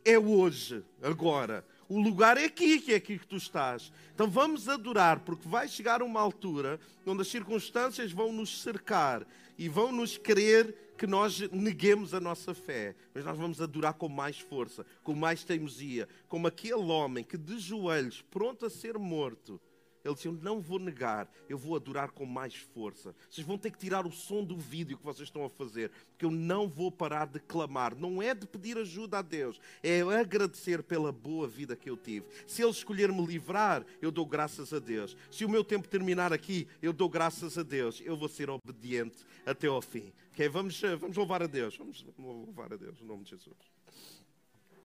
é 0.04 0.16
hoje, 0.16 0.84
agora. 1.02 1.66
O 1.88 1.98
lugar 1.98 2.36
é 2.36 2.44
aqui, 2.44 2.80
que 2.80 2.92
é 2.92 2.96
aqui 2.96 3.18
que 3.18 3.26
tu 3.26 3.36
estás. 3.36 3.90
Então 4.14 4.28
vamos 4.28 4.68
adorar, 4.68 5.20
porque 5.20 5.48
vai 5.48 5.66
chegar 5.66 6.02
uma 6.02 6.20
altura 6.20 6.78
onde 7.06 7.22
as 7.22 7.28
circunstâncias 7.28 8.12
vão 8.12 8.30
nos 8.30 8.60
cercar 8.60 9.26
e 9.56 9.68
vão 9.68 9.90
nos 9.90 10.18
querer 10.18 10.92
que 10.98 11.06
nós 11.06 11.40
neguemos 11.50 12.12
a 12.12 12.20
nossa 12.20 12.52
fé. 12.52 12.94
Mas 13.14 13.24
nós 13.24 13.38
vamos 13.38 13.62
adorar 13.62 13.94
com 13.94 14.08
mais 14.08 14.38
força, 14.38 14.84
com 15.02 15.14
mais 15.14 15.44
teimosia, 15.44 16.06
como 16.28 16.46
aquele 16.46 16.74
homem 16.74 17.24
que 17.24 17.38
de 17.38 17.58
joelhos, 17.58 18.22
pronto 18.30 18.66
a 18.66 18.70
ser 18.70 18.98
morto, 18.98 19.58
ele 20.08 20.14
disse: 20.14 20.28
Eu 20.28 20.32
não 20.32 20.60
vou 20.60 20.78
negar, 20.78 21.30
eu 21.48 21.58
vou 21.58 21.76
adorar 21.76 22.10
com 22.10 22.24
mais 22.24 22.54
força. 22.54 23.14
Vocês 23.28 23.46
vão 23.46 23.58
ter 23.58 23.70
que 23.70 23.78
tirar 23.78 24.06
o 24.06 24.12
som 24.12 24.42
do 24.44 24.56
vídeo 24.56 24.96
que 24.96 25.04
vocês 25.04 25.28
estão 25.28 25.44
a 25.44 25.50
fazer, 25.50 25.90
porque 26.10 26.24
eu 26.24 26.30
não 26.30 26.68
vou 26.68 26.90
parar 26.90 27.26
de 27.26 27.38
clamar. 27.40 27.94
Não 27.94 28.22
é 28.22 28.34
de 28.34 28.46
pedir 28.46 28.76
ajuda 28.78 29.18
a 29.18 29.22
Deus, 29.22 29.60
é 29.82 30.00
agradecer 30.00 30.82
pela 30.82 31.12
boa 31.12 31.46
vida 31.46 31.76
que 31.76 31.90
eu 31.90 31.96
tive. 31.96 32.26
Se 32.46 32.62
Ele 32.62 32.70
escolher 32.70 33.12
me 33.12 33.24
livrar, 33.24 33.84
eu 34.00 34.10
dou 34.10 34.26
graças 34.26 34.72
a 34.72 34.78
Deus. 34.78 35.16
Se 35.30 35.44
o 35.44 35.48
meu 35.48 35.62
tempo 35.62 35.88
terminar 35.88 36.32
aqui, 36.32 36.66
eu 36.82 36.92
dou 36.92 37.08
graças 37.08 37.58
a 37.58 37.62
Deus. 37.62 38.02
Eu 38.04 38.16
vou 38.16 38.28
ser 38.28 38.50
obediente 38.50 39.24
até 39.44 39.66
ao 39.66 39.82
fim. 39.82 40.12
Okay? 40.32 40.48
Vamos, 40.48 40.80
vamos 40.98 41.16
louvar 41.16 41.42
a 41.42 41.46
Deus. 41.46 41.76
Vamos 41.76 42.04
louvar 42.18 42.72
a 42.72 42.76
Deus, 42.76 43.00
em 43.00 43.04
nome 43.04 43.24
de 43.24 43.30
Jesus. 43.30 43.77